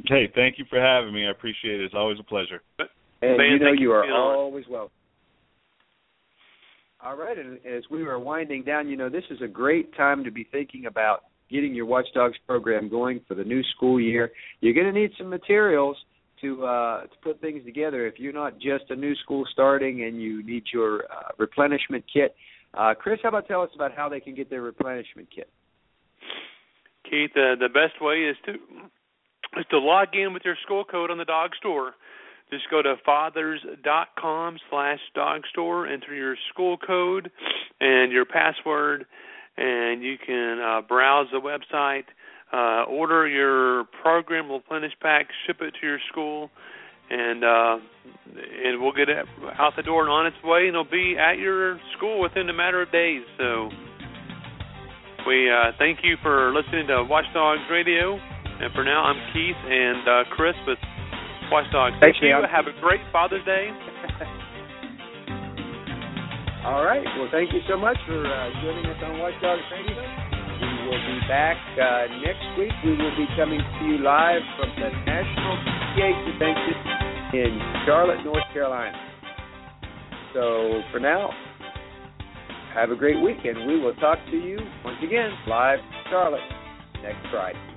Hey, 0.07 0.31
thank 0.35 0.57
you 0.57 0.65
for 0.69 0.79
having 0.79 1.13
me. 1.13 1.27
I 1.27 1.31
appreciate 1.31 1.79
it. 1.79 1.85
It's 1.85 1.93
always 1.95 2.19
a 2.19 2.23
pleasure. 2.23 2.61
And 2.79 2.89
Van, 3.37 3.51
you 3.51 3.59
know 3.59 3.71
you 3.71 3.81
you 3.81 3.91
are 3.91 4.11
always 4.11 4.65
welcome. 4.69 4.91
All 7.05 7.17
right, 7.17 7.37
and 7.37 7.59
as 7.65 7.83
we 7.91 8.03
were 8.03 8.17
winding 8.17 8.63
down, 8.63 8.87
you 8.87 8.95
know 8.95 9.09
this 9.09 9.25
is 9.29 9.41
a 9.41 9.47
great 9.47 9.93
time 9.97 10.23
to 10.23 10.31
be 10.31 10.47
thinking 10.49 10.85
about 10.85 11.25
getting 11.49 11.75
your 11.75 11.85
Watchdogs 11.85 12.37
program 12.47 12.87
going 12.87 13.19
for 13.27 13.35
the 13.35 13.43
new 13.43 13.61
school 13.75 13.99
year. 13.99 14.31
You're 14.61 14.73
going 14.73 14.91
to 14.91 14.97
need 14.97 15.11
some 15.17 15.29
materials 15.29 15.97
to 16.39 16.65
uh, 16.65 17.01
to 17.01 17.17
put 17.21 17.41
things 17.41 17.65
together. 17.65 18.07
If 18.07 18.19
you're 18.19 18.31
not 18.31 18.53
just 18.53 18.85
a 18.89 18.95
new 18.95 19.15
school 19.15 19.43
starting 19.51 20.03
and 20.03 20.21
you 20.21 20.45
need 20.45 20.63
your 20.73 21.03
uh, 21.11 21.31
replenishment 21.37 22.05
kit, 22.11 22.35
uh, 22.73 22.93
Chris, 22.97 23.19
how 23.21 23.29
about 23.29 23.49
tell 23.49 23.61
us 23.61 23.69
about 23.75 23.93
how 23.93 24.07
they 24.07 24.21
can 24.21 24.33
get 24.33 24.49
their 24.49 24.61
replenishment 24.61 25.27
kit? 25.33 25.49
Keith, 27.03 27.31
uh, 27.35 27.59
the 27.59 27.67
best 27.67 28.01
way 28.01 28.29
is 28.29 28.37
to 28.45 28.53
is 29.59 29.65
to 29.71 29.77
log 29.77 30.07
in 30.13 30.33
with 30.33 30.43
your 30.45 30.55
school 30.63 30.85
code 30.85 31.11
on 31.11 31.17
the 31.17 31.25
dog 31.25 31.51
store. 31.59 31.95
Just 32.53 32.69
go 32.69 32.83
to 32.83 32.95
fathers.com 33.03 34.57
slash 34.69 34.99
dog 35.15 35.41
store, 35.51 35.87
enter 35.87 36.13
your 36.13 36.35
school 36.53 36.77
code 36.77 37.31
and 37.81 38.11
your 38.11 38.25
password, 38.25 39.07
and 39.57 40.03
you 40.03 40.17
can 40.23 40.59
uh, 40.59 40.81
browse 40.81 41.25
the 41.31 41.39
website, 41.39 42.03
uh, 42.53 42.83
order 42.83 43.27
your 43.27 43.85
program 44.03 44.51
replenish 44.51 44.91
pack, 45.01 45.29
ship 45.47 45.57
it 45.61 45.73
to 45.81 45.87
your 45.87 45.97
school, 46.11 46.51
and 47.09 47.43
uh, 47.43 47.77
and 48.63 48.79
we'll 48.79 48.93
get 48.93 49.09
it 49.09 49.25
out 49.57 49.73
the 49.75 49.81
door 49.81 50.03
and 50.03 50.11
on 50.11 50.27
its 50.27 50.37
way, 50.43 50.67
and 50.67 50.69
it'll 50.69 50.83
be 50.85 51.15
at 51.17 51.39
your 51.39 51.79
school 51.97 52.21
within 52.21 52.47
a 52.49 52.53
matter 52.53 52.83
of 52.83 52.91
days. 52.91 53.23
So 53.39 53.69
we 55.25 55.49
uh, 55.49 55.71
thank 55.79 55.99
you 56.03 56.17
for 56.21 56.53
listening 56.53 56.85
to 56.85 57.03
Watchdogs 57.03 57.63
Radio. 57.71 58.19
And 58.61 58.71
for 58.75 58.83
now, 58.83 59.05
I'm 59.05 59.33
Keith 59.33 59.57
and 59.57 60.07
uh, 60.07 60.23
Chris 60.35 60.53
with 60.67 60.77
Watchdogs. 61.53 61.93
Thank 62.01 62.17
you. 62.17 62.33
Have 62.33 62.65
a 62.65 62.73
great 62.81 63.05
Father's 63.13 63.45
Day. 63.45 63.69
All 66.65 66.81
right. 66.81 67.05
Well, 67.19 67.29
thank 67.29 67.53
you 67.53 67.61
so 67.69 67.77
much 67.77 67.97
for 68.07 68.17
uh, 68.25 68.49
joining 68.65 68.89
us 68.89 68.97
on 69.05 69.19
Watchdogs 69.21 69.61
Radio. 69.69 70.01
We 70.01 70.89
will 70.89 70.97
be 70.97 71.21
back 71.29 71.57
uh, 71.77 72.09
next 72.25 72.41
week. 72.57 72.73
We 72.83 72.97
will 72.97 73.13
be 73.13 73.29
coming 73.37 73.61
to 73.61 73.85
you 73.85 73.99
live 74.01 74.41
from 74.57 74.73
the 74.81 74.89
National 75.05 75.53
PTA 75.61 76.25
Convention 76.25 76.73
in 77.37 77.61
Charlotte, 77.85 78.25
North 78.25 78.49
Carolina. 78.51 78.97
So 80.33 80.81
for 80.91 80.99
now, 80.99 81.29
have 82.73 82.89
a 82.89 82.95
great 82.95 83.21
weekend. 83.21 83.67
We 83.67 83.79
will 83.79 83.93
talk 84.01 84.17
to 84.31 84.37
you 84.37 84.57
once 84.83 84.97
again 85.03 85.29
live 85.47 85.77
in 85.77 86.09
Charlotte 86.09 86.41
next 87.03 87.29
Friday. 87.29 87.72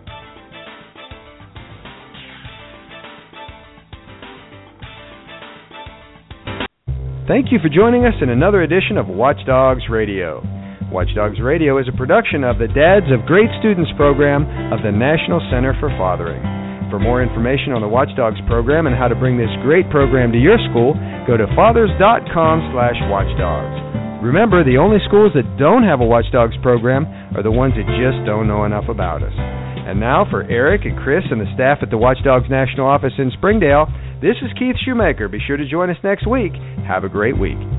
Thank 7.26 7.50
you 7.50 7.58
for 7.58 7.66
joining 7.66 8.06
us 8.06 8.14
in 8.22 8.30
another 8.30 8.62
edition 8.62 8.94
of 8.94 9.10
Watchdogs 9.10 9.90
Radio. 9.90 10.46
Watchdogs 10.94 11.42
Radio 11.42 11.74
is 11.82 11.90
a 11.90 11.98
production 11.98 12.46
of 12.46 12.62
the 12.62 12.70
Dads 12.70 13.10
of 13.10 13.26
Great 13.26 13.50
Students 13.58 13.90
program 13.98 14.46
of 14.70 14.86
the 14.86 14.94
National 14.94 15.42
Center 15.50 15.74
for 15.82 15.90
Fathering. 15.98 16.38
For 16.86 17.02
more 17.02 17.26
information 17.26 17.74
on 17.74 17.82
the 17.82 17.90
Watchdogs 17.90 18.38
program 18.46 18.86
and 18.86 18.94
how 18.94 19.10
to 19.10 19.18
bring 19.18 19.34
this 19.34 19.50
great 19.66 19.90
program 19.90 20.30
to 20.30 20.38
your 20.38 20.54
school, 20.70 20.94
go 21.26 21.34
to 21.34 21.50
fathers.com 21.58 22.70
slash 22.70 22.98
watchdogs. 23.10 23.74
Remember, 24.22 24.62
the 24.62 24.78
only 24.78 25.02
schools 25.02 25.34
that 25.34 25.50
don't 25.58 25.82
have 25.82 25.98
a 25.98 26.06
Watchdogs 26.06 26.54
program 26.62 27.10
are 27.34 27.42
the 27.42 27.50
ones 27.50 27.74
that 27.74 27.90
just 27.98 28.22
don't 28.22 28.46
know 28.46 28.62
enough 28.62 28.86
about 28.86 29.26
us. 29.26 29.34
And 29.34 29.98
now 29.98 30.30
for 30.30 30.46
Eric 30.46 30.86
and 30.86 30.94
Chris 31.02 31.26
and 31.26 31.42
the 31.42 31.50
staff 31.58 31.82
at 31.82 31.90
the 31.90 31.98
Watchdogs 31.98 32.46
National 32.46 32.86
Office 32.86 33.18
in 33.18 33.34
Springdale, 33.34 33.90
this 34.22 34.38
is 34.46 34.54
Keith 34.54 34.78
Shoemaker. 34.86 35.26
Be 35.26 35.42
sure 35.42 35.58
to 35.58 35.66
join 35.66 35.90
us 35.90 35.98
next 36.06 36.30
week. 36.30 36.54
Have 36.86 37.02
a 37.02 37.08
great 37.08 37.36
week. 37.36 37.75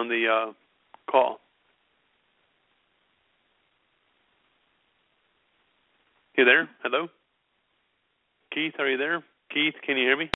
On 0.00 0.08
the 0.08 0.26
uh, 0.26 0.52
call? 1.10 1.40
You 6.36 6.44
there? 6.44 6.68
Hello? 6.82 7.08
Keith, 8.52 8.74
are 8.78 8.88
you 8.88 8.96
there? 8.96 9.22
Keith, 9.52 9.74
can 9.86 9.96
you 9.96 10.04
hear 10.04 10.16
me? 10.16 10.28